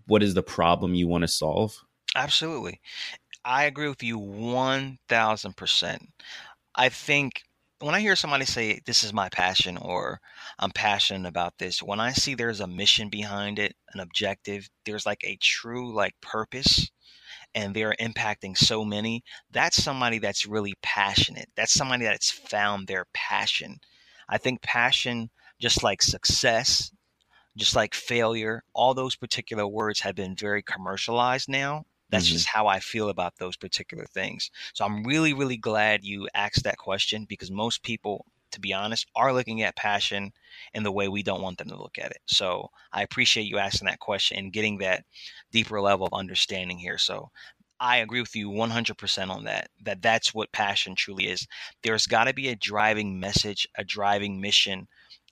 what 0.06 0.22
is 0.22 0.34
the 0.34 0.42
problem 0.42 0.94
you 0.94 1.08
want 1.08 1.22
to 1.22 1.28
solve? 1.28 1.84
Absolutely. 2.16 2.80
I 3.44 3.64
agree 3.64 3.88
with 3.88 4.02
you 4.02 4.18
1000%. 4.18 5.98
I 6.76 6.88
think 6.88 7.42
when 7.84 7.94
I 7.94 8.00
hear 8.00 8.16
somebody 8.16 8.46
say, 8.46 8.80
This 8.86 9.04
is 9.04 9.12
my 9.12 9.28
passion, 9.28 9.76
or 9.76 10.20
I'm 10.58 10.70
passionate 10.70 11.28
about 11.28 11.58
this, 11.58 11.82
when 11.82 12.00
I 12.00 12.12
see 12.12 12.34
there's 12.34 12.60
a 12.60 12.66
mission 12.66 13.10
behind 13.10 13.58
it, 13.58 13.76
an 13.92 14.00
objective, 14.00 14.70
there's 14.86 15.04
like 15.04 15.20
a 15.22 15.36
true 15.40 15.94
like 15.94 16.14
purpose, 16.22 16.90
and 17.54 17.74
they're 17.74 17.94
impacting 18.00 18.56
so 18.56 18.84
many, 18.86 19.22
that's 19.50 19.82
somebody 19.82 20.18
that's 20.18 20.46
really 20.46 20.74
passionate. 20.82 21.50
That's 21.56 21.74
somebody 21.74 22.04
that's 22.04 22.30
found 22.30 22.86
their 22.86 23.04
passion. 23.12 23.78
I 24.30 24.38
think 24.38 24.62
passion, 24.62 25.30
just 25.60 25.82
like 25.82 26.02
success, 26.02 26.90
just 27.56 27.76
like 27.76 27.94
failure, 27.94 28.64
all 28.72 28.94
those 28.94 29.14
particular 29.14 29.66
words 29.66 30.00
have 30.00 30.14
been 30.14 30.34
very 30.34 30.62
commercialized 30.62 31.50
now. 31.50 31.84
That's 32.14 32.26
mm-hmm. 32.26 32.34
just 32.34 32.46
how 32.46 32.68
I 32.68 32.78
feel 32.78 33.08
about 33.08 33.34
those 33.38 33.56
particular 33.56 34.04
things. 34.06 34.50
So 34.72 34.84
I'm 34.84 35.02
really, 35.02 35.32
really 35.32 35.56
glad 35.56 36.04
you 36.04 36.28
asked 36.34 36.62
that 36.62 36.78
question 36.78 37.26
because 37.28 37.50
most 37.50 37.82
people, 37.82 38.24
to 38.52 38.60
be 38.60 38.72
honest, 38.72 39.08
are 39.16 39.32
looking 39.32 39.62
at 39.62 39.74
passion 39.74 40.32
in 40.74 40.84
the 40.84 40.92
way 40.92 41.08
we 41.08 41.24
don't 41.24 41.42
want 41.42 41.58
them 41.58 41.68
to 41.68 41.76
look 41.76 41.98
at 41.98 42.12
it. 42.12 42.20
So 42.26 42.70
I 42.92 43.02
appreciate 43.02 43.44
you 43.44 43.58
asking 43.58 43.86
that 43.86 43.98
question 43.98 44.38
and 44.38 44.52
getting 44.52 44.78
that 44.78 45.04
deeper 45.50 45.80
level 45.80 46.06
of 46.06 46.12
understanding 46.12 46.78
here. 46.78 46.98
So 46.98 47.30
I 47.80 47.96
agree 47.96 48.20
with 48.20 48.36
you 48.36 48.48
100% 48.50 49.30
on 49.30 49.44
that. 49.44 49.68
That 49.82 50.00
that's 50.00 50.32
what 50.32 50.52
passion 50.52 50.94
truly 50.94 51.26
is. 51.26 51.48
There's 51.82 52.06
got 52.06 52.24
to 52.24 52.32
be 52.32 52.48
a 52.48 52.56
driving 52.56 53.18
message, 53.18 53.66
a 53.76 53.82
driving 53.82 54.40
mission, 54.40 54.86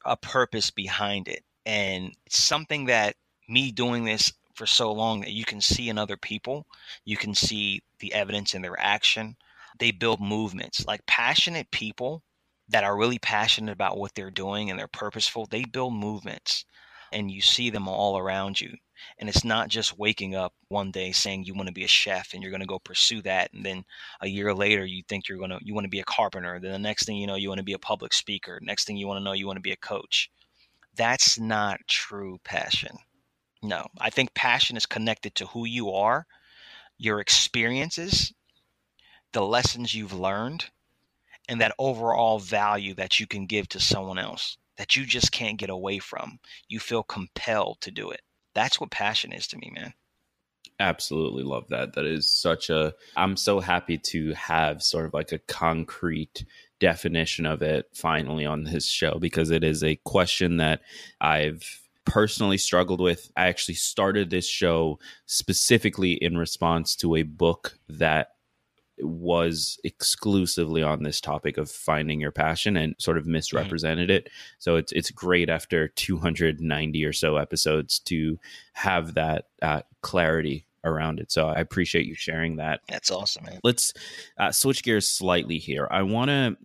a 0.04 0.16
purpose 0.16 0.72
behind 0.72 1.28
it. 1.28 1.44
And 1.64 2.12
it's 2.26 2.42
something 2.42 2.86
that 2.86 3.14
me 3.48 3.70
doing 3.70 4.04
this 4.04 4.32
for 4.54 4.66
so 4.66 4.92
long 4.92 5.20
that 5.20 5.32
you 5.32 5.44
can 5.44 5.60
see 5.60 5.88
in 5.88 5.98
other 5.98 6.16
people, 6.16 6.66
you 7.04 7.16
can 7.16 7.34
see 7.34 7.82
the 7.98 8.12
evidence 8.12 8.54
in 8.54 8.62
their 8.62 8.78
action. 8.78 9.36
They 9.78 9.90
build 9.90 10.20
movements. 10.20 10.86
Like 10.86 11.06
passionate 11.06 11.70
people 11.70 12.22
that 12.68 12.84
are 12.84 12.96
really 12.96 13.18
passionate 13.18 13.72
about 13.72 13.98
what 13.98 14.14
they're 14.14 14.30
doing 14.30 14.70
and 14.70 14.78
they're 14.78 14.88
purposeful, 14.88 15.46
they 15.46 15.64
build 15.64 15.94
movements 15.94 16.64
and 17.12 17.30
you 17.30 17.40
see 17.40 17.70
them 17.70 17.88
all 17.88 18.18
around 18.18 18.60
you. 18.60 18.76
And 19.18 19.28
it's 19.28 19.44
not 19.44 19.68
just 19.68 19.98
waking 19.98 20.34
up 20.34 20.54
one 20.68 20.90
day 20.90 21.12
saying 21.12 21.44
you 21.44 21.54
want 21.54 21.66
to 21.66 21.74
be 21.74 21.84
a 21.84 21.88
chef 21.88 22.32
and 22.32 22.42
you're 22.42 22.52
going 22.52 22.60
to 22.60 22.66
go 22.66 22.78
pursue 22.78 23.20
that. 23.22 23.52
And 23.52 23.64
then 23.64 23.84
a 24.20 24.28
year 24.28 24.54
later, 24.54 24.86
you 24.86 25.02
think 25.08 25.28
you're 25.28 25.38
going 25.38 25.50
to, 25.50 25.58
you 25.60 25.74
want 25.74 25.84
to 25.84 25.90
be 25.90 26.00
a 26.00 26.04
carpenter. 26.04 26.58
Then 26.60 26.72
the 26.72 26.78
next 26.78 27.04
thing 27.04 27.16
you 27.16 27.26
know, 27.26 27.34
you 27.34 27.48
want 27.48 27.58
to 27.58 27.64
be 27.64 27.72
a 27.72 27.78
public 27.78 28.12
speaker. 28.12 28.60
Next 28.62 28.86
thing 28.86 28.96
you 28.96 29.08
want 29.08 29.18
to 29.18 29.24
know, 29.24 29.32
you 29.32 29.46
want 29.46 29.56
to 29.56 29.62
be 29.62 29.72
a 29.72 29.76
coach. 29.76 30.30
That's 30.96 31.38
not 31.38 31.80
true 31.88 32.38
passion. 32.44 32.96
No, 33.62 33.86
I 33.98 34.10
think 34.10 34.34
passion 34.34 34.76
is 34.76 34.86
connected 34.86 35.34
to 35.36 35.46
who 35.46 35.64
you 35.64 35.92
are, 35.92 36.26
your 36.98 37.20
experiences, 37.20 38.32
the 39.32 39.44
lessons 39.44 39.94
you've 39.94 40.12
learned, 40.12 40.66
and 41.48 41.60
that 41.60 41.74
overall 41.78 42.38
value 42.38 42.94
that 42.94 43.20
you 43.20 43.26
can 43.26 43.46
give 43.46 43.68
to 43.70 43.80
someone 43.80 44.18
else 44.18 44.56
that 44.76 44.96
you 44.96 45.04
just 45.04 45.32
can't 45.32 45.58
get 45.58 45.70
away 45.70 45.98
from. 45.98 46.38
You 46.68 46.80
feel 46.80 47.02
compelled 47.02 47.80
to 47.82 47.90
do 47.90 48.10
it. 48.10 48.22
That's 48.54 48.80
what 48.80 48.90
passion 48.90 49.32
is 49.32 49.46
to 49.48 49.58
me, 49.58 49.70
man. 49.74 49.94
Absolutely 50.80 51.44
love 51.44 51.68
that. 51.68 51.94
That 51.94 52.06
is 52.06 52.30
such 52.30 52.70
a. 52.70 52.94
I'm 53.16 53.36
so 53.36 53.60
happy 53.60 53.98
to 53.98 54.32
have 54.32 54.82
sort 54.82 55.06
of 55.06 55.14
like 55.14 55.30
a 55.32 55.38
concrete 55.38 56.44
definition 56.80 57.46
of 57.46 57.62
it 57.62 57.86
finally 57.94 58.44
on 58.44 58.64
this 58.64 58.88
show 58.88 59.18
because 59.20 59.50
it 59.50 59.62
is 59.62 59.84
a 59.84 59.96
question 59.96 60.56
that 60.56 60.80
I've 61.20 61.81
personally 62.04 62.58
struggled 62.58 63.00
with. 63.00 63.30
I 63.36 63.46
actually 63.46 63.74
started 63.74 64.30
this 64.30 64.46
show 64.46 64.98
specifically 65.26 66.12
in 66.12 66.36
response 66.36 66.96
to 66.96 67.16
a 67.16 67.22
book 67.22 67.78
that 67.88 68.28
was 68.98 69.78
exclusively 69.84 70.82
on 70.82 71.02
this 71.02 71.20
topic 71.20 71.56
of 71.56 71.70
finding 71.70 72.20
your 72.20 72.30
passion 72.30 72.76
and 72.76 72.94
sort 72.98 73.18
of 73.18 73.26
misrepresented 73.26 74.08
mm-hmm. 74.08 74.26
it. 74.26 74.30
So 74.58 74.76
it's 74.76 74.92
it's 74.92 75.10
great 75.10 75.48
after 75.48 75.88
290 75.88 77.04
or 77.04 77.12
so 77.12 77.36
episodes 77.36 77.98
to 78.00 78.38
have 78.74 79.14
that 79.14 79.46
uh, 79.60 79.82
clarity 80.02 80.66
around 80.84 81.20
it. 81.20 81.30
So 81.30 81.48
I 81.48 81.60
appreciate 81.60 82.06
you 82.06 82.14
sharing 82.14 82.56
that. 82.56 82.80
That's 82.88 83.10
awesome, 83.10 83.44
man. 83.44 83.60
Let's 83.62 83.92
uh, 84.38 84.52
switch 84.52 84.82
gears 84.82 85.08
slightly 85.08 85.58
here. 85.58 85.88
I 85.90 86.02
want 86.02 86.28
to 86.28 86.56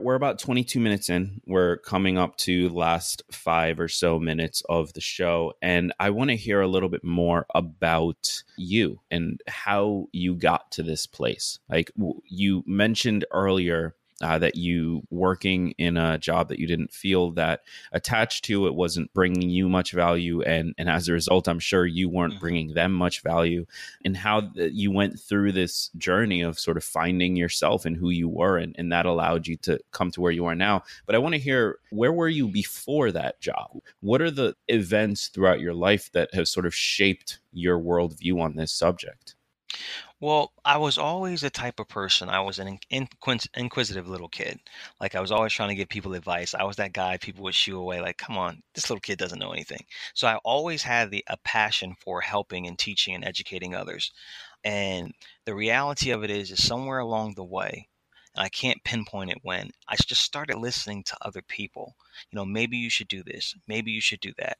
we're 0.00 0.14
about 0.14 0.38
22 0.38 0.78
minutes 0.78 1.08
in. 1.08 1.40
We're 1.46 1.78
coming 1.78 2.18
up 2.18 2.36
to 2.38 2.68
last 2.68 3.22
five 3.32 3.80
or 3.80 3.88
so 3.88 4.18
minutes 4.18 4.62
of 4.68 4.92
the 4.92 5.00
show. 5.00 5.54
And 5.60 5.92
I 5.98 6.10
want 6.10 6.30
to 6.30 6.36
hear 6.36 6.60
a 6.60 6.68
little 6.68 6.88
bit 6.88 7.02
more 7.02 7.46
about 7.54 8.42
you 8.56 9.00
and 9.10 9.40
how 9.48 10.08
you 10.12 10.34
got 10.34 10.70
to 10.72 10.82
this 10.82 11.06
place. 11.06 11.58
Like 11.68 11.90
you 12.24 12.62
mentioned 12.66 13.24
earlier, 13.32 13.96
uh, 14.22 14.38
that 14.38 14.56
you 14.56 15.02
working 15.10 15.72
in 15.78 15.96
a 15.96 16.18
job 16.18 16.48
that 16.48 16.58
you 16.58 16.66
didn't 16.66 16.92
feel 16.92 17.30
that 17.32 17.60
attached 17.92 18.44
to 18.44 18.66
it 18.66 18.74
wasn't 18.74 19.12
bringing 19.12 19.50
you 19.50 19.68
much 19.68 19.92
value 19.92 20.42
and 20.42 20.74
and 20.78 20.88
as 20.88 21.08
a 21.08 21.12
result 21.12 21.48
i'm 21.48 21.58
sure 21.58 21.86
you 21.86 22.08
weren't 22.08 22.34
mm-hmm. 22.34 22.40
bringing 22.40 22.74
them 22.74 22.92
much 22.92 23.22
value 23.22 23.64
and 24.04 24.16
how 24.16 24.40
the, 24.40 24.72
you 24.72 24.90
went 24.90 25.18
through 25.18 25.52
this 25.52 25.90
journey 25.96 26.42
of 26.42 26.58
sort 26.58 26.76
of 26.76 26.84
finding 26.84 27.36
yourself 27.36 27.84
and 27.84 27.96
who 27.96 28.10
you 28.10 28.28
were 28.28 28.58
and, 28.58 28.74
and 28.78 28.92
that 28.92 29.06
allowed 29.06 29.46
you 29.46 29.56
to 29.56 29.78
come 29.92 30.10
to 30.10 30.20
where 30.20 30.32
you 30.32 30.46
are 30.46 30.54
now. 30.54 30.82
But 31.06 31.14
i 31.14 31.18
want 31.18 31.34
to 31.34 31.40
hear 31.40 31.78
where 31.90 32.12
were 32.12 32.28
you 32.28 32.48
before 32.48 33.10
that 33.12 33.40
job? 33.40 33.78
What 34.00 34.20
are 34.20 34.30
the 34.30 34.54
events 34.68 35.28
throughout 35.28 35.60
your 35.60 35.74
life 35.74 36.10
that 36.12 36.32
have 36.34 36.48
sort 36.48 36.66
of 36.66 36.74
shaped 36.74 37.40
your 37.52 37.78
worldview 37.78 38.40
on 38.40 38.56
this 38.56 38.72
subject 38.72 39.34
well, 40.20 40.52
I 40.64 40.76
was 40.78 40.98
always 40.98 41.40
the 41.42 41.50
type 41.50 41.78
of 41.78 41.88
person. 41.88 42.28
I 42.28 42.40
was 42.40 42.58
an 42.58 42.78
inquisitive 42.90 44.08
little 44.08 44.28
kid. 44.28 44.58
Like 45.00 45.14
I 45.14 45.20
was 45.20 45.30
always 45.30 45.52
trying 45.52 45.68
to 45.68 45.74
give 45.74 45.88
people 45.88 46.14
advice. 46.14 46.54
I 46.54 46.64
was 46.64 46.76
that 46.76 46.92
guy 46.92 47.16
people 47.18 47.44
would 47.44 47.54
shoo 47.54 47.78
away. 47.78 48.00
Like, 48.00 48.16
come 48.18 48.36
on, 48.36 48.62
this 48.74 48.90
little 48.90 49.00
kid 49.00 49.18
doesn't 49.18 49.38
know 49.38 49.52
anything. 49.52 49.84
So 50.14 50.26
I 50.26 50.36
always 50.44 50.82
had 50.82 51.10
the 51.10 51.24
a 51.28 51.36
passion 51.38 51.94
for 52.00 52.20
helping 52.20 52.66
and 52.66 52.78
teaching 52.78 53.14
and 53.14 53.24
educating 53.24 53.74
others. 53.74 54.12
And 54.64 55.14
the 55.44 55.54
reality 55.54 56.10
of 56.10 56.24
it 56.24 56.30
is, 56.30 56.50
is 56.50 56.66
somewhere 56.66 56.98
along 56.98 57.34
the 57.34 57.44
way, 57.44 57.88
and 58.34 58.44
I 58.44 58.48
can't 58.48 58.82
pinpoint 58.84 59.30
it 59.30 59.38
when, 59.42 59.70
I 59.88 59.96
just 59.96 60.22
started 60.22 60.58
listening 60.58 61.04
to 61.04 61.16
other 61.22 61.42
people. 61.42 61.94
You 62.30 62.36
know, 62.36 62.44
maybe 62.44 62.76
you 62.76 62.90
should 62.90 63.08
do 63.08 63.22
this. 63.22 63.54
Maybe 63.68 63.92
you 63.92 64.00
should 64.00 64.20
do 64.20 64.32
that. 64.38 64.58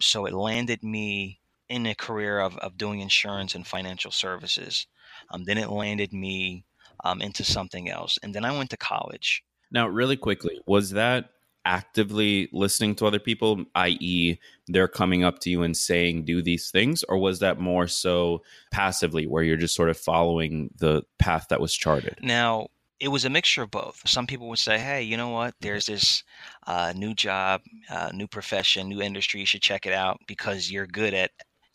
So 0.00 0.26
it 0.26 0.32
landed 0.32 0.82
me 0.84 1.40
in 1.70 1.86
a 1.86 1.94
career 1.94 2.40
of, 2.40 2.58
of 2.58 2.76
doing 2.76 3.00
insurance 3.00 3.54
and 3.54 3.66
financial 3.66 4.10
services. 4.10 4.86
Um, 5.30 5.44
then 5.44 5.56
it 5.56 5.70
landed 5.70 6.12
me 6.12 6.64
um, 7.04 7.22
into 7.22 7.44
something 7.44 7.88
else. 7.88 8.18
And 8.22 8.34
then 8.34 8.44
I 8.44 8.56
went 8.56 8.70
to 8.70 8.76
college. 8.76 9.42
Now, 9.70 9.86
really 9.86 10.16
quickly, 10.16 10.60
was 10.66 10.90
that 10.90 11.30
actively 11.64 12.48
listening 12.52 12.96
to 12.96 13.06
other 13.06 13.20
people, 13.20 13.64
i.e., 13.76 14.38
they're 14.66 14.88
coming 14.88 15.22
up 15.22 15.38
to 15.40 15.50
you 15.50 15.62
and 15.62 15.76
saying, 15.76 16.24
do 16.24 16.42
these 16.42 16.70
things? 16.70 17.04
Or 17.04 17.18
was 17.18 17.38
that 17.38 17.60
more 17.60 17.86
so 17.86 18.42
passively, 18.72 19.26
where 19.26 19.44
you're 19.44 19.56
just 19.56 19.76
sort 19.76 19.90
of 19.90 19.96
following 19.96 20.70
the 20.78 21.02
path 21.20 21.46
that 21.50 21.60
was 21.60 21.74
charted? 21.74 22.18
Now, 22.20 22.68
it 22.98 23.08
was 23.08 23.24
a 23.24 23.30
mixture 23.30 23.62
of 23.62 23.70
both. 23.70 24.02
Some 24.06 24.26
people 24.26 24.48
would 24.48 24.58
say, 24.58 24.78
"Hey, 24.78 25.02
you 25.02 25.16
know 25.16 25.30
what? 25.30 25.54
There's 25.60 25.86
this 25.86 26.22
uh, 26.66 26.92
new 26.94 27.14
job, 27.14 27.62
uh, 27.88 28.10
new 28.12 28.26
profession, 28.26 28.88
new 28.88 29.00
industry. 29.00 29.40
You 29.40 29.46
should 29.46 29.62
check 29.62 29.86
it 29.86 29.94
out 29.94 30.20
because 30.26 30.70
you're 30.70 30.86
good 30.86 31.14
at 31.14 31.30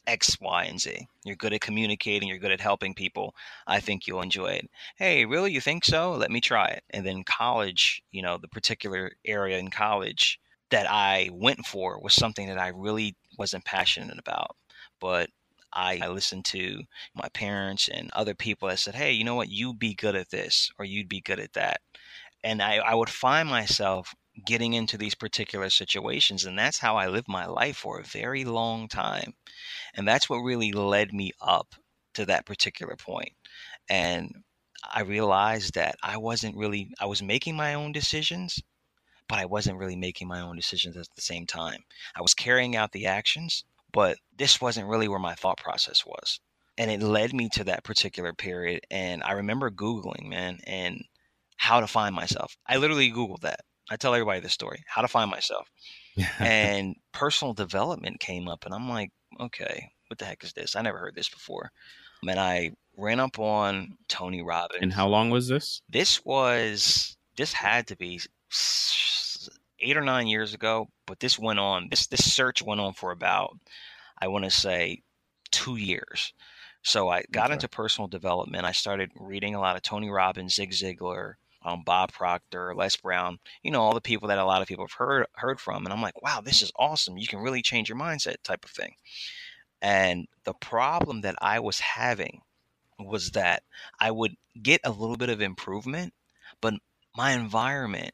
X, 0.07 0.37
Y, 0.39 0.63
and 0.65 0.79
Z. 0.79 1.07
You're 1.23 1.35
good 1.35 1.53
at 1.53 1.61
communicating, 1.61 2.27
you're 2.27 2.37
good 2.37 2.51
at 2.51 2.61
helping 2.61 2.93
people. 2.93 3.35
I 3.67 3.79
think 3.79 4.07
you'll 4.07 4.21
enjoy 4.21 4.47
it. 4.47 4.69
Hey, 4.97 5.25
really? 5.25 5.51
You 5.51 5.61
think 5.61 5.85
so? 5.85 6.13
Let 6.13 6.31
me 6.31 6.41
try 6.41 6.67
it. 6.67 6.83
And 6.91 7.05
then 7.05 7.23
college, 7.23 8.03
you 8.11 8.21
know, 8.21 8.37
the 8.37 8.47
particular 8.47 9.11
area 9.25 9.57
in 9.57 9.69
college 9.69 10.39
that 10.69 10.89
I 10.89 11.29
went 11.33 11.65
for 11.65 11.99
was 12.01 12.13
something 12.13 12.47
that 12.47 12.59
I 12.59 12.69
really 12.69 13.15
wasn't 13.37 13.65
passionate 13.65 14.17
about. 14.17 14.55
But 14.99 15.29
I, 15.73 15.99
I 16.01 16.07
listened 16.07 16.45
to 16.45 16.83
my 17.13 17.27
parents 17.33 17.89
and 17.89 18.09
other 18.13 18.33
people 18.33 18.69
that 18.69 18.79
said, 18.79 18.95
hey, 18.95 19.11
you 19.11 19.23
know 19.23 19.35
what? 19.35 19.49
You'd 19.49 19.79
be 19.79 19.93
good 19.93 20.15
at 20.15 20.29
this 20.29 20.71
or 20.79 20.85
you'd 20.85 21.09
be 21.09 21.21
good 21.21 21.39
at 21.39 21.53
that. 21.53 21.81
And 22.43 22.61
I, 22.61 22.77
I 22.77 22.95
would 22.95 23.09
find 23.09 23.49
myself 23.49 24.13
getting 24.45 24.73
into 24.73 24.97
these 24.97 25.15
particular 25.15 25.69
situations. 25.69 26.45
And 26.45 26.58
that's 26.58 26.79
how 26.79 26.97
I 26.97 27.08
lived 27.08 27.27
my 27.27 27.45
life 27.45 27.77
for 27.77 27.99
a 27.99 28.03
very 28.03 28.45
long 28.45 28.88
time. 28.88 29.34
And 29.95 30.08
that's 30.08 30.29
what 30.29 30.38
really 30.38 30.71
led 30.71 31.13
me 31.13 31.31
up 31.41 31.75
to 32.13 32.25
that 32.25 32.45
particular 32.45 32.95
point. 32.95 33.34
And 33.89 34.43
I 34.93 35.01
realized 35.01 35.73
that 35.75 35.95
I 36.03 36.17
wasn't 36.17 36.55
really, 36.55 36.89
I 36.99 37.05
was 37.05 37.23
making 37.23 37.55
my 37.55 37.73
own 37.73 37.91
decisions, 37.91 38.62
but 39.27 39.39
I 39.39 39.45
wasn't 39.45 39.79
really 39.79 39.95
making 39.95 40.27
my 40.27 40.41
own 40.41 40.55
decisions 40.55 40.95
at 40.97 41.08
the 41.15 41.21
same 41.21 41.45
time. 41.45 41.84
I 42.15 42.21
was 42.21 42.34
carrying 42.34 42.75
out 42.75 42.91
the 42.91 43.08
actions, 43.08 43.63
but 43.91 44.17
this 44.38 44.62
wasn't 44.62 44.88
really 44.88 45.08
where 45.08 45.19
my 45.19 45.36
thought 45.36 45.58
process 45.58 46.05
was. 46.05 46.39
And 46.77 46.91
it 46.91 47.01
led 47.01 47.34
me 47.34 47.49
to 47.53 47.63
that 47.63 47.84
particular 47.84 48.34
period. 48.34 48.81
And 48.91 49.23
I 49.23 49.31
remember 49.34 49.71
Googling, 49.71 50.27
man, 50.27 50.60
and 50.67 51.03
how 51.58 51.79
to 51.79 51.88
find 51.88 52.13
myself. 52.13 52.58
I 52.67 52.77
literally 52.77 53.12
Googled 53.12 53.41
that. 53.41 53.62
I 53.89 53.97
tell 53.97 54.13
everybody 54.13 54.39
this 54.39 54.53
story, 54.53 54.83
how 54.87 55.01
to 55.01 55.07
find 55.07 55.29
myself. 55.29 55.69
and 56.39 56.95
personal 57.11 57.53
development 57.53 58.19
came 58.19 58.47
up, 58.47 58.65
and 58.65 58.73
I'm 58.73 58.89
like, 58.89 59.11
okay, 59.39 59.89
what 60.07 60.17
the 60.17 60.25
heck 60.25 60.43
is 60.43 60.53
this? 60.53 60.75
I 60.75 60.81
never 60.81 60.97
heard 60.97 61.15
this 61.15 61.29
before. 61.29 61.71
And 62.27 62.39
I 62.39 62.71
ran 62.97 63.19
up 63.19 63.39
on 63.39 63.97
Tony 64.07 64.41
Robbins. 64.41 64.81
And 64.81 64.93
how 64.93 65.07
long 65.07 65.29
was 65.29 65.47
this? 65.47 65.81
This 65.89 66.23
was, 66.25 67.17
this 67.35 67.53
had 67.53 67.87
to 67.87 67.97
be 67.97 68.21
eight 69.79 69.97
or 69.97 70.01
nine 70.01 70.27
years 70.27 70.53
ago, 70.53 70.87
but 71.05 71.19
this 71.19 71.37
went 71.37 71.59
on, 71.59 71.87
this, 71.89 72.07
this 72.07 72.31
search 72.33 72.63
went 72.63 72.81
on 72.81 72.93
for 72.93 73.11
about, 73.11 73.57
I 74.19 74.27
want 74.27 74.45
to 74.45 74.51
say, 74.51 75.03
two 75.51 75.75
years. 75.75 76.33
So 76.81 77.09
I 77.09 77.23
got 77.31 77.45
okay. 77.45 77.53
into 77.53 77.67
personal 77.67 78.07
development. 78.07 78.65
I 78.65 78.71
started 78.71 79.11
reading 79.15 79.55
a 79.55 79.59
lot 79.59 79.75
of 79.75 79.81
Tony 79.81 80.09
Robbins, 80.09 80.55
Zig 80.55 80.71
Ziglar, 80.71 81.33
um, 81.65 81.82
Bob 81.84 82.13
Proctor, 82.13 82.73
Les 82.75 82.95
Brown, 82.95 83.39
you 83.63 83.71
know, 83.71 83.82
all 83.82 83.95
the 83.95 84.01
people 84.01 84.28
that 84.28 84.38
a 84.38 84.45
lot 84.45 84.62
of 84.62 84.67
people 84.67 84.86
have 84.86 84.93
heard 84.93 85.25
heard 85.34 85.60
from. 85.60 85.86
And 85.86 85.91
I'm 85.91 86.01
like, 86.01 86.21
wow, 86.21 86.39
this 86.39 86.62
is 86.62 86.71
awesome. 86.78 87.17
You 87.17 87.28
can 87.28 87.39
really 87.39 87.63
change 87.63 87.89
your 87.89 87.97
mindset 87.97 88.36
type 88.43 88.63
of 88.63 88.71
thing. 88.71 88.93
And 89.82 90.28
the 90.43 90.54
problem 90.54 91.21
that 91.21 91.36
I 91.41 91.60
was 91.60 91.80
having 91.80 92.41
was 92.99 93.32
that 93.32 93.63
I 93.99 94.12
would 94.12 94.36
get 94.62 94.82
a 94.84 94.91
little 94.91 95.17
bit 95.17 95.30
of 95.30 95.41
improvement, 95.41 96.13
but 96.62 96.75
my 97.17 97.32
environment 97.32 98.13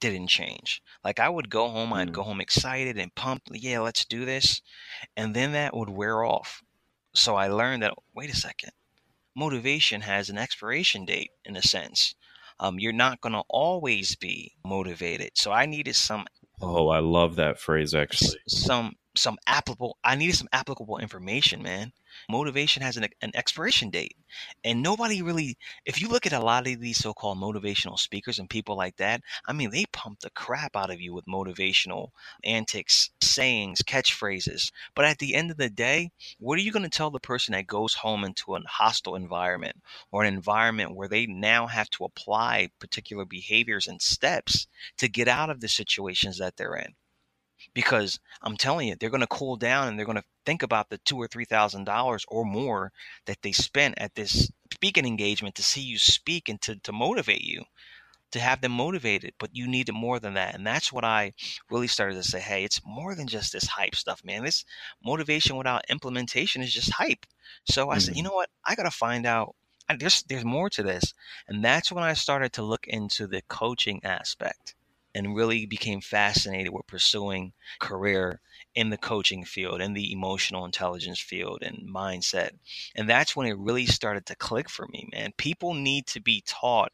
didn't 0.00 0.28
change. 0.28 0.80
Like 1.02 1.18
I 1.18 1.28
would 1.28 1.50
go 1.50 1.68
home, 1.68 1.92
I'd 1.92 2.12
go 2.12 2.22
mm. 2.22 2.26
home 2.26 2.40
excited 2.40 2.96
and 2.96 3.14
pumped, 3.14 3.50
yeah, 3.52 3.80
let's 3.80 4.04
do 4.04 4.24
this. 4.24 4.62
And 5.16 5.34
then 5.34 5.52
that 5.52 5.76
would 5.76 5.90
wear 5.90 6.24
off. 6.24 6.62
So 7.14 7.36
I 7.36 7.48
learned 7.48 7.82
that, 7.82 7.94
wait 8.14 8.30
a 8.30 8.36
second, 8.36 8.70
motivation 9.34 10.02
has 10.02 10.30
an 10.30 10.38
expiration 10.38 11.04
date 11.04 11.30
in 11.44 11.56
a 11.56 11.62
sense 11.62 12.14
um, 12.60 12.78
you're 12.78 12.92
not 12.92 13.20
going 13.20 13.32
to 13.32 13.42
always 13.48 14.16
be 14.16 14.52
motivated. 14.64 15.32
So 15.34 15.52
I 15.52 15.66
needed 15.66 15.96
some. 15.96 16.26
Oh, 16.60 16.88
I 16.88 17.00
love 17.00 17.36
that 17.36 17.58
phrase 17.58 17.94
actually. 17.94 18.38
Some 18.48 18.94
some 19.16 19.38
applicable. 19.46 19.98
I 20.04 20.16
needed 20.16 20.36
some 20.36 20.48
applicable 20.52 20.98
information, 20.98 21.62
man 21.62 21.92
motivation 22.28 22.82
has 22.82 22.96
an, 22.96 23.06
an 23.22 23.30
expiration 23.34 23.90
date. 23.90 24.16
And 24.64 24.82
nobody 24.82 25.22
really, 25.22 25.56
if 25.84 26.00
you 26.00 26.08
look 26.08 26.26
at 26.26 26.32
a 26.32 26.40
lot 26.40 26.66
of 26.66 26.80
these 26.80 26.98
so 26.98 27.12
called 27.12 27.38
motivational 27.38 27.98
speakers 27.98 28.38
and 28.38 28.48
people 28.48 28.76
like 28.76 28.96
that, 28.96 29.20
I 29.46 29.52
mean, 29.52 29.70
they 29.70 29.84
pump 29.92 30.20
the 30.20 30.30
crap 30.30 30.76
out 30.76 30.90
of 30.90 31.00
you 31.00 31.14
with 31.14 31.26
motivational 31.26 32.10
antics, 32.42 33.10
sayings, 33.20 33.82
catchphrases. 33.82 34.72
But 34.94 35.04
at 35.04 35.18
the 35.18 35.34
end 35.34 35.50
of 35.50 35.56
the 35.56 35.70
day, 35.70 36.10
what 36.38 36.58
are 36.58 36.62
you 36.62 36.72
going 36.72 36.82
to 36.82 36.88
tell 36.88 37.10
the 37.10 37.20
person 37.20 37.52
that 37.52 37.66
goes 37.66 37.94
home 37.94 38.24
into 38.24 38.54
a 38.54 38.60
hostile 38.66 39.14
environment 39.14 39.76
or 40.10 40.24
an 40.24 40.34
environment 40.34 40.94
where 40.94 41.08
they 41.08 41.26
now 41.26 41.66
have 41.66 41.90
to 41.90 42.04
apply 42.04 42.70
particular 42.78 43.24
behaviors 43.24 43.86
and 43.86 44.00
steps 44.02 44.66
to 44.98 45.08
get 45.08 45.28
out 45.28 45.50
of 45.50 45.60
the 45.60 45.68
situations 45.68 46.38
that 46.38 46.56
they're 46.56 46.76
in? 46.76 46.94
Because 47.74 48.20
I'm 48.42 48.56
telling 48.56 48.88
you, 48.88 48.94
they're 48.94 49.10
going 49.10 49.20
to 49.20 49.26
cool 49.26 49.56
down 49.56 49.88
and 49.88 49.98
they're 49.98 50.06
going 50.06 50.16
to 50.16 50.24
think 50.46 50.62
about 50.62 50.88
the 50.88 50.98
two 50.98 51.16
or 51.16 51.26
three 51.26 51.44
thousand 51.44 51.84
dollars 51.84 52.24
or 52.28 52.44
more 52.44 52.92
that 53.26 53.42
they 53.42 53.52
spent 53.52 53.96
at 53.98 54.14
this 54.14 54.50
speaking 54.72 55.06
engagement 55.06 55.56
to 55.56 55.62
see 55.62 55.80
you 55.80 55.98
speak 55.98 56.48
and 56.48 56.60
to, 56.62 56.76
to 56.76 56.92
motivate 56.92 57.42
you 57.42 57.64
to 58.30 58.40
have 58.40 58.60
them 58.60 58.72
motivated 58.72 59.32
but 59.38 59.54
you 59.54 59.66
need 59.68 59.92
more 59.92 60.18
than 60.18 60.34
that. 60.34 60.54
And 60.54 60.66
that's 60.66 60.92
what 60.92 61.04
i 61.04 61.32
really 61.70 61.86
started 61.86 62.14
to 62.16 62.22
say 62.22 62.40
hey 62.40 62.64
it's 62.64 62.80
more 62.84 63.14
than 63.14 63.26
just 63.26 63.52
this 63.52 63.66
hype 63.66 63.94
stuff 63.94 64.24
man. 64.24 64.44
This 64.44 64.64
motivation 65.04 65.56
without 65.56 65.84
implementation 65.88 66.62
is 66.62 66.72
just 66.72 66.92
hype. 66.92 67.26
So 67.64 67.90
i 67.90 67.94
mm-hmm. 67.94 68.00
said 68.00 68.16
you 68.16 68.22
mm-hmm. 68.22 68.30
know 68.30 68.36
what? 68.36 68.50
I 68.64 68.74
gotta 68.74 68.90
find 68.90 69.26
out 69.26 69.54
there's 69.98 70.22
there's 70.24 70.44
more 70.44 70.70
to 70.70 70.82
this. 70.82 71.12
And 71.48 71.64
that's 71.64 71.90
when 71.92 72.04
i 72.04 72.12
started 72.12 72.52
to 72.54 72.62
look 72.62 72.86
into 72.86 73.26
the 73.26 73.42
coaching 73.48 74.00
aspect 74.04 74.74
and 75.14 75.36
really 75.36 75.66
became 75.66 76.00
fascinated 76.00 76.72
with 76.72 76.86
pursuing 76.86 77.52
career 77.78 78.40
in 78.74 78.90
the 78.90 78.98
coaching 78.98 79.44
field, 79.44 79.80
in 79.80 79.92
the 79.92 80.12
emotional 80.12 80.64
intelligence 80.64 81.20
field, 81.20 81.62
and 81.62 81.88
mindset. 81.88 82.50
And 82.94 83.08
that's 83.08 83.36
when 83.36 83.46
it 83.46 83.58
really 83.58 83.86
started 83.86 84.26
to 84.26 84.36
click 84.36 84.68
for 84.68 84.86
me, 84.88 85.08
man. 85.12 85.32
People 85.36 85.74
need 85.74 86.06
to 86.08 86.20
be 86.20 86.42
taught 86.46 86.92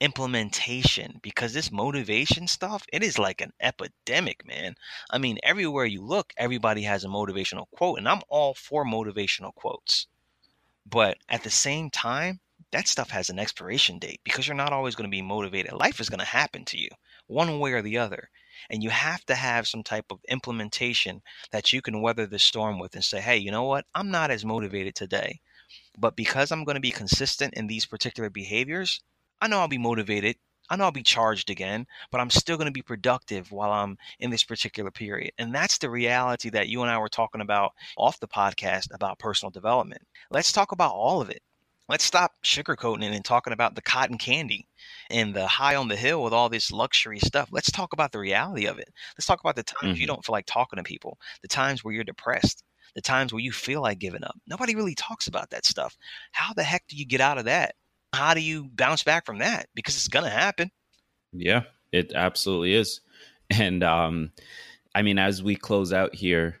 implementation 0.00 1.18
because 1.22 1.52
this 1.52 1.72
motivation 1.72 2.46
stuff 2.46 2.84
it 2.92 3.02
is 3.02 3.18
like 3.18 3.40
an 3.40 3.52
epidemic 3.60 4.46
man 4.46 4.76
i 5.10 5.18
mean 5.18 5.38
everywhere 5.42 5.84
you 5.84 6.00
look 6.00 6.32
everybody 6.36 6.82
has 6.82 7.04
a 7.04 7.08
motivational 7.08 7.64
quote 7.72 7.98
and 7.98 8.08
i'm 8.08 8.20
all 8.28 8.54
for 8.54 8.84
motivational 8.84 9.52
quotes 9.54 10.06
but 10.86 11.18
at 11.28 11.42
the 11.42 11.50
same 11.50 11.90
time 11.90 12.38
that 12.70 12.86
stuff 12.86 13.10
has 13.10 13.28
an 13.28 13.40
expiration 13.40 13.98
date 13.98 14.20
because 14.22 14.46
you're 14.46 14.56
not 14.56 14.72
always 14.72 14.94
going 14.94 15.08
to 15.08 15.16
be 15.16 15.22
motivated 15.22 15.72
life 15.72 15.98
is 16.00 16.08
going 16.08 16.20
to 16.20 16.24
happen 16.24 16.64
to 16.64 16.78
you 16.78 16.88
one 17.28 17.60
way 17.60 17.72
or 17.72 17.82
the 17.82 17.96
other 17.98 18.30
and 18.70 18.82
you 18.82 18.90
have 18.90 19.24
to 19.24 19.36
have 19.36 19.68
some 19.68 19.84
type 19.84 20.06
of 20.10 20.18
implementation 20.28 21.22
that 21.52 21.72
you 21.72 21.80
can 21.80 22.02
weather 22.02 22.26
the 22.26 22.38
storm 22.38 22.78
with 22.78 22.94
and 22.94 23.04
say 23.04 23.20
hey 23.20 23.36
you 23.36 23.50
know 23.50 23.64
what 23.64 23.86
i'm 23.94 24.10
not 24.10 24.30
as 24.30 24.44
motivated 24.44 24.94
today 24.94 25.40
but 25.96 26.16
because 26.16 26.50
i'm 26.50 26.64
going 26.64 26.74
to 26.74 26.80
be 26.80 26.90
consistent 26.90 27.54
in 27.54 27.66
these 27.68 27.86
particular 27.86 28.28
behaviors 28.28 29.00
I 29.40 29.46
know 29.46 29.60
I'll 29.60 29.68
be 29.68 29.78
motivated. 29.78 30.36
I 30.70 30.76
know 30.76 30.84
I'll 30.84 30.90
be 30.90 31.02
charged 31.02 31.48
again, 31.48 31.86
but 32.10 32.20
I'm 32.20 32.28
still 32.28 32.56
going 32.56 32.66
to 32.66 32.72
be 32.72 32.82
productive 32.82 33.52
while 33.52 33.70
I'm 33.70 33.96
in 34.18 34.30
this 34.30 34.44
particular 34.44 34.90
period. 34.90 35.32
And 35.38 35.54
that's 35.54 35.78
the 35.78 35.88
reality 35.88 36.50
that 36.50 36.68
you 36.68 36.82
and 36.82 36.90
I 36.90 36.98
were 36.98 37.08
talking 37.08 37.40
about 37.40 37.72
off 37.96 38.20
the 38.20 38.28
podcast 38.28 38.92
about 38.92 39.18
personal 39.18 39.50
development. 39.50 40.02
Let's 40.30 40.52
talk 40.52 40.72
about 40.72 40.92
all 40.92 41.20
of 41.22 41.30
it. 41.30 41.40
Let's 41.88 42.04
stop 42.04 42.32
sugarcoating 42.44 43.02
it 43.02 43.14
and 43.14 43.24
talking 43.24 43.52
about 43.52 43.74
the 43.74 43.82
cotton 43.82 44.18
candy 44.18 44.68
and 45.10 45.34
the 45.34 45.46
high 45.46 45.76
on 45.76 45.88
the 45.88 45.96
hill 45.96 46.22
with 46.22 46.32
all 46.32 46.48
this 46.48 46.70
luxury 46.70 47.18
stuff. 47.18 47.48
Let's 47.50 47.70
talk 47.70 47.92
about 47.92 48.12
the 48.12 48.18
reality 48.18 48.66
of 48.66 48.78
it. 48.78 48.88
Let's 49.16 49.26
talk 49.26 49.40
about 49.40 49.56
the 49.56 49.62
times 49.62 49.94
mm-hmm. 49.94 50.00
you 50.00 50.06
don't 50.06 50.24
feel 50.24 50.34
like 50.34 50.46
talking 50.46 50.76
to 50.76 50.82
people, 50.82 51.18
the 51.42 51.48
times 51.48 51.82
where 51.82 51.94
you're 51.94 52.04
depressed, 52.04 52.62
the 52.94 53.00
times 53.00 53.32
where 53.32 53.40
you 53.40 53.52
feel 53.52 53.80
like 53.80 53.98
giving 53.98 54.24
up. 54.24 54.36
Nobody 54.46 54.74
really 54.74 54.94
talks 54.94 55.26
about 55.28 55.50
that 55.50 55.64
stuff. 55.64 55.96
How 56.32 56.52
the 56.52 56.62
heck 56.62 56.86
do 56.88 56.96
you 56.96 57.06
get 57.06 57.20
out 57.20 57.38
of 57.38 57.46
that? 57.46 57.74
how 58.12 58.34
do 58.34 58.40
you 58.40 58.68
bounce 58.74 59.02
back 59.02 59.26
from 59.26 59.38
that? 59.38 59.68
Because 59.74 59.96
it's 59.96 60.08
going 60.08 60.24
to 60.24 60.30
happen. 60.30 60.70
Yeah, 61.32 61.64
it 61.92 62.12
absolutely 62.14 62.74
is. 62.74 63.00
And 63.50 63.82
um, 63.82 64.32
I 64.94 65.00
mean, 65.00 65.18
as 65.18 65.42
we 65.42 65.56
close 65.56 65.90
out 65.90 66.14
here, 66.14 66.60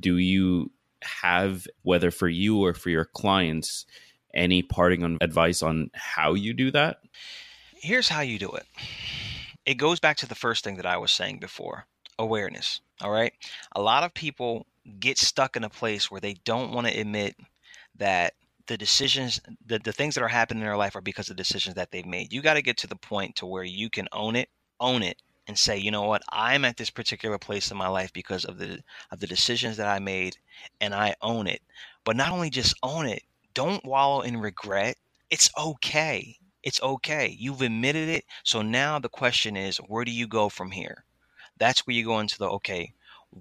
do 0.00 0.16
you 0.16 0.70
have, 1.02 1.66
whether 1.82 2.10
for 2.10 2.28
you 2.28 2.64
or 2.64 2.72
for 2.72 2.88
your 2.88 3.04
clients, 3.04 3.84
any 4.34 4.62
parting 4.62 5.04
on 5.04 5.18
advice 5.20 5.62
on 5.62 5.90
how 5.94 6.34
you 6.34 6.52
do 6.52 6.70
that? 6.72 6.98
Here's 7.74 8.08
how 8.08 8.20
you 8.20 8.38
do 8.38 8.50
it. 8.50 8.66
It 9.66 9.74
goes 9.74 10.00
back 10.00 10.16
to 10.18 10.28
the 10.28 10.34
first 10.34 10.64
thing 10.64 10.76
that 10.76 10.86
I 10.86 10.96
was 10.96 11.12
saying 11.12 11.38
before 11.38 11.86
awareness. 12.18 12.80
All 13.00 13.10
right. 13.10 13.32
A 13.72 13.82
lot 13.82 14.04
of 14.04 14.14
people 14.14 14.66
get 15.00 15.18
stuck 15.18 15.56
in 15.56 15.64
a 15.64 15.70
place 15.70 16.10
where 16.10 16.20
they 16.20 16.34
don't 16.44 16.72
want 16.72 16.86
to 16.86 16.98
admit 16.98 17.36
that 17.96 18.34
the 18.66 18.76
decisions 18.76 19.40
the, 19.66 19.78
the 19.78 19.92
things 19.92 20.14
that 20.14 20.24
are 20.24 20.28
happening 20.28 20.62
in 20.62 20.66
their 20.66 20.76
life 20.76 20.96
are 20.96 21.00
because 21.00 21.28
of 21.30 21.36
decisions 21.36 21.74
that 21.74 21.90
they've 21.90 22.06
made 22.06 22.32
you 22.32 22.42
got 22.42 22.54
to 22.54 22.62
get 22.62 22.76
to 22.78 22.86
the 22.86 22.96
point 22.96 23.36
to 23.36 23.46
where 23.46 23.64
you 23.64 23.90
can 23.90 24.08
own 24.12 24.36
it 24.36 24.48
own 24.80 25.02
it 25.02 25.20
and 25.46 25.58
say 25.58 25.76
you 25.76 25.90
know 25.90 26.02
what 26.02 26.22
i'm 26.30 26.64
at 26.64 26.76
this 26.76 26.90
particular 26.90 27.38
place 27.38 27.70
in 27.70 27.76
my 27.76 27.88
life 27.88 28.12
because 28.12 28.44
of 28.44 28.58
the 28.58 28.82
of 29.10 29.20
the 29.20 29.26
decisions 29.26 29.76
that 29.76 29.86
i 29.86 29.98
made 29.98 30.36
and 30.80 30.94
i 30.94 31.14
own 31.20 31.46
it 31.46 31.60
but 32.04 32.16
not 32.16 32.32
only 32.32 32.50
just 32.50 32.74
own 32.82 33.06
it 33.06 33.22
don't 33.54 33.84
wallow 33.84 34.20
in 34.20 34.36
regret 34.36 34.96
it's 35.30 35.50
okay 35.58 36.36
it's 36.62 36.82
okay 36.82 37.34
you've 37.38 37.62
admitted 37.62 38.08
it 38.08 38.24
so 38.42 38.62
now 38.62 38.98
the 38.98 39.08
question 39.08 39.56
is 39.56 39.78
where 39.78 40.04
do 40.04 40.12
you 40.12 40.26
go 40.26 40.48
from 40.48 40.70
here 40.70 41.04
that's 41.58 41.86
where 41.86 41.94
you 41.94 42.04
go 42.04 42.20
into 42.20 42.38
the 42.38 42.48
okay 42.48 42.92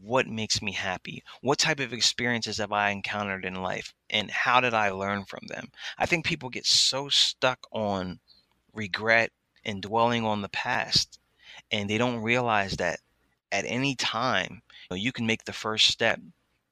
what 0.02 0.28
makes 0.28 0.62
me 0.62 0.71
happy? 0.71 1.23
What 1.41 1.60
type 1.60 1.80
of 1.80 1.93
experiences 1.93 2.58
have 2.58 2.71
I 2.71 2.89
encountered 2.89 3.45
in 3.45 3.62
life? 3.62 3.93
And 4.10 4.32
how 4.32 4.60
did 4.60 4.73
I 4.73 4.89
learn 4.89 5.26
from 5.26 5.45
them? 5.47 5.69
I 5.97 6.08
think 6.08 6.26
people 6.26 6.49
get 6.49 6.65
so 6.65 7.10
stuck 7.10 7.67
on 7.71 8.19
regret 8.73 9.32
and 9.63 9.82
dwelling 9.82 10.26
on 10.26 10.41
the 10.41 10.49
past, 10.49 11.19
and 11.71 11.89
they 11.89 11.97
don't 11.97 12.23
realize 12.23 12.73
that 12.78 12.99
at 13.52 13.65
any 13.67 13.95
time 13.95 14.63
you, 14.63 14.88
know, 14.89 14.95
you 14.95 15.12
can 15.12 15.28
make 15.28 15.45
the 15.45 15.54
first 15.54 15.88
step 15.88 16.19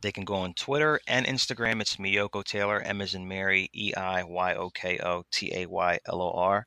They 0.00 0.12
can 0.12 0.24
go 0.24 0.34
on 0.34 0.54
Twitter 0.54 0.98
and 1.06 1.26
Instagram. 1.26 1.82
It's 1.82 1.96
Meiyoko 1.96 2.42
Taylor, 2.42 2.80
M 2.80 3.02
as 3.02 3.14
in 3.14 3.28
Mary, 3.28 3.68
E 3.74 3.92
I 3.94 4.24
Y 4.24 4.54
O 4.54 4.70
K 4.70 4.98
O 5.02 5.24
T 5.30 5.52
A 5.54 5.66
Y 5.66 5.98
L 6.06 6.22
O 6.22 6.30
R. 6.30 6.66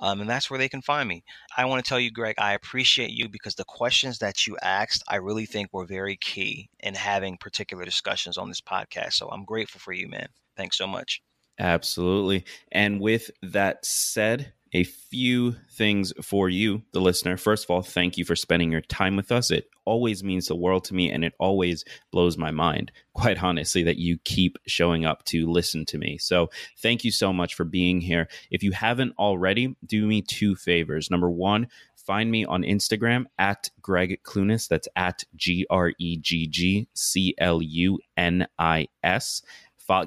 Um, 0.00 0.20
and 0.20 0.28
that's 0.28 0.50
where 0.50 0.58
they 0.58 0.68
can 0.68 0.82
find 0.82 1.08
me. 1.08 1.22
I 1.56 1.66
want 1.66 1.84
to 1.84 1.88
tell 1.88 2.00
you, 2.00 2.10
Gregg, 2.10 2.34
I 2.38 2.54
appreciate 2.54 3.10
you 3.10 3.28
because 3.28 3.54
the 3.54 3.64
questions 3.64 4.18
that 4.18 4.44
you 4.46 4.56
asked, 4.62 5.04
I 5.06 5.16
really 5.16 5.46
think 5.46 5.72
were 5.72 5.86
very 5.86 6.16
key 6.16 6.68
in 6.80 6.94
having 6.94 7.21
particular 7.38 7.84
discussions 7.84 8.38
on 8.38 8.48
this 8.48 8.60
podcast. 8.60 9.14
So 9.14 9.28
I'm 9.28 9.44
grateful 9.44 9.80
for 9.80 9.92
you, 9.92 10.08
man. 10.08 10.28
Thanks 10.56 10.76
so 10.76 10.86
much. 10.86 11.22
Absolutely. 11.58 12.44
And 12.70 13.00
with 13.00 13.30
that 13.42 13.84
said, 13.84 14.52
a 14.74 14.84
few 14.84 15.52
things 15.72 16.12
for 16.22 16.48
you, 16.48 16.82
the 16.92 17.00
listener. 17.00 17.36
First 17.36 17.64
of 17.64 17.70
all, 17.70 17.82
thank 17.82 18.16
you 18.16 18.24
for 18.24 18.34
spending 18.34 18.72
your 18.72 18.80
time 18.80 19.16
with 19.16 19.30
us. 19.30 19.50
It 19.50 19.66
always 19.84 20.24
means 20.24 20.46
the 20.46 20.56
world 20.56 20.84
to 20.84 20.94
me 20.94 21.10
and 21.10 21.24
it 21.24 21.34
always 21.38 21.84
blows 22.10 22.38
my 22.38 22.50
mind, 22.50 22.90
quite 23.14 23.42
honestly, 23.42 23.82
that 23.82 23.98
you 23.98 24.18
keep 24.24 24.56
showing 24.66 25.04
up 25.04 25.24
to 25.26 25.50
listen 25.50 25.84
to 25.86 25.98
me. 25.98 26.16
So 26.18 26.48
thank 26.78 27.04
you 27.04 27.10
so 27.10 27.32
much 27.32 27.54
for 27.54 27.64
being 27.64 28.00
here. 28.00 28.28
If 28.50 28.62
you 28.62 28.72
haven't 28.72 29.14
already, 29.18 29.76
do 29.84 30.06
me 30.06 30.22
two 30.22 30.56
favors. 30.56 31.10
Number 31.10 31.30
one, 31.30 31.68
find 32.06 32.30
me 32.30 32.44
on 32.44 32.62
Instagram 32.62 33.24
at 33.38 33.70
Gregg 33.80 34.20
Clunis. 34.24 34.68
That's 34.68 34.88
at 34.96 35.24
G 35.36 35.66
R 35.70 35.92
E 35.98 36.16
G 36.18 36.46
G 36.46 36.88
C 36.94 37.34
L 37.38 37.62
U 37.62 37.98
N 38.16 38.46
I 38.58 38.88
S 39.02 39.42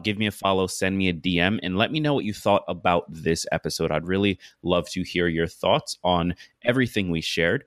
give 0.04 0.18
me 0.18 0.28
a 0.28 0.32
follow, 0.32 0.68
send 0.68 0.98
me 0.98 1.10
a 1.10 1.14
DM, 1.14 1.60
and 1.62 1.78
let 1.78 1.92
me 1.92 2.00
know 2.00 2.14
what 2.14 2.26
you 2.26 2.34
thought 2.34 2.64
about 2.68 3.06
this 3.10 3.46
episode. 3.52 3.92
I'd 3.92 4.08
really 4.08 4.40
love 4.64 4.90
to 4.90 5.04
hear 5.04 5.28
your 5.28 5.48
thoughts 5.48 5.98
on 6.04 6.36
everything 6.64 7.12
we 7.12 7.22
shared. 7.22 7.66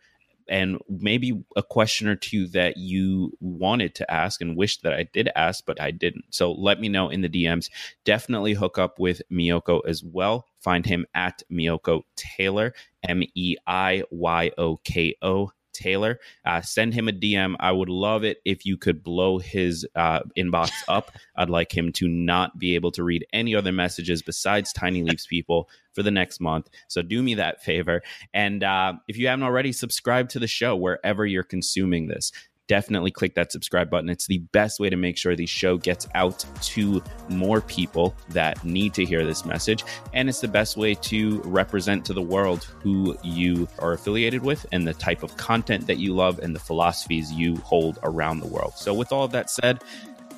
And 0.49 0.78
maybe 0.88 1.44
a 1.57 1.62
question 1.62 2.09
or 2.09 2.16
two 2.16 2.46
that 2.49 2.76
you 2.76 3.32
wanted 3.40 3.94
to 3.96 4.11
ask 4.11 4.40
and 4.40 4.57
wished 4.57 4.82
that 4.82 4.92
I 4.92 5.05
did 5.05 5.28
ask, 5.36 5.64
but 5.66 5.80
I 5.80 5.90
didn't. 5.90 6.24
So 6.30 6.53
let 6.53 6.80
me 6.80 6.88
know 6.88 7.09
in 7.09 7.20
the 7.20 7.28
DMs. 7.28 7.70
Definitely 8.05 8.55
hook 8.55 8.78
up 8.78 8.99
with 8.99 9.22
Meiyoko 9.30 9.80
as 9.86 10.03
well. 10.03 10.46
Find 10.61 10.84
him 10.84 11.07
at 11.14 11.42
Meiyoko 11.53 12.03
Taylor, 12.16 12.74
M 13.07 13.22
E 13.34 13.57
I 13.66 14.03
Y 14.11 14.51
O 14.59 14.76
K 14.78 15.14
O 15.22 15.53
Taylor. 15.78 16.18
Uh, 16.44 16.60
send 16.60 16.94
him 16.94 17.08
a 17.08 17.12
DM. 17.12 17.54
I 17.60 17.72
would 17.72 17.88
love 17.88 18.24
it 18.24 18.38
if 18.44 18.66
you 18.66 18.76
could 18.76 19.02
blow 19.02 19.38
his 19.38 19.86
uh, 19.94 20.20
inbox 20.36 20.70
up. 20.88 21.12
I'd 21.36 21.50
like 21.50 21.76
him 21.76 21.92
to 21.92 22.08
not 22.08 22.58
be 22.58 22.74
able 22.74 22.90
to 22.92 23.04
read 23.04 23.26
any 23.32 23.54
other 23.54 23.72
messages 23.72 24.22
besides 24.22 24.72
Tiny 24.72 25.02
Leaps 25.02 25.26
people 25.26 25.68
for 25.92 26.02
the 26.02 26.10
next 26.10 26.40
month. 26.40 26.68
So 26.88 27.02
do 27.02 27.22
me 27.22 27.34
that 27.34 27.62
favor. 27.62 28.02
And 28.34 28.62
uh, 28.62 28.94
if 29.06 29.16
you 29.16 29.28
haven't 29.28 29.44
already, 29.44 29.72
subscribe 29.72 30.28
to 30.30 30.38
the 30.38 30.46
show 30.46 30.76
wherever 30.76 31.24
you're 31.24 31.42
consuming 31.42 32.08
this 32.08 32.32
definitely 32.68 33.10
click 33.10 33.34
that 33.34 33.50
subscribe 33.50 33.90
button. 33.90 34.08
It's 34.08 34.26
the 34.26 34.38
best 34.38 34.78
way 34.78 34.88
to 34.88 34.96
make 34.96 35.18
sure 35.18 35.34
the 35.34 35.46
show 35.46 35.76
gets 35.76 36.06
out 36.14 36.44
to 36.62 37.02
more 37.28 37.60
people 37.60 38.14
that 38.28 38.62
need 38.64 38.94
to 38.94 39.04
hear 39.04 39.24
this 39.24 39.44
message. 39.44 39.84
And 40.12 40.28
it's 40.28 40.40
the 40.40 40.48
best 40.48 40.76
way 40.76 40.94
to 40.94 41.40
represent 41.40 42.04
to 42.06 42.12
the 42.12 42.22
world 42.22 42.64
who 42.80 43.16
you 43.24 43.66
are 43.80 43.92
affiliated 43.92 44.42
with 44.42 44.64
and 44.70 44.86
the 44.86 44.94
type 44.94 45.22
of 45.22 45.36
content 45.36 45.86
that 45.88 45.98
you 45.98 46.14
love 46.14 46.38
and 46.38 46.54
the 46.54 46.60
philosophies 46.60 47.32
you 47.32 47.56
hold 47.56 47.98
around 48.02 48.40
the 48.40 48.46
world. 48.46 48.74
So, 48.76 48.94
with 48.94 49.12
all 49.12 49.24
of 49.24 49.32
that 49.32 49.50
said, 49.50 49.82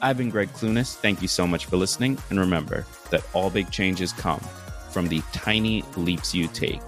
I've 0.03 0.16
been 0.16 0.31
Gregg 0.31 0.49
Clunis. 0.55 0.95
Thank 0.95 1.20
you 1.20 1.28
so 1.28 1.47
much 1.47 1.66
for 1.66 1.76
listening. 1.76 2.16
And 2.31 2.41
remember 2.41 2.87
that 3.11 3.22
all 3.35 3.51
big 3.51 3.70
changes 3.70 4.12
come 4.12 4.41
from 4.91 5.09
the 5.09 5.22
tiny 5.33 5.83
leaps 5.97 6.35
you 6.35 6.49
take 6.49 6.81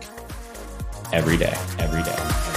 every 1.13 1.37
day, 1.37 1.55
every 1.79 2.03
day. 2.03 2.52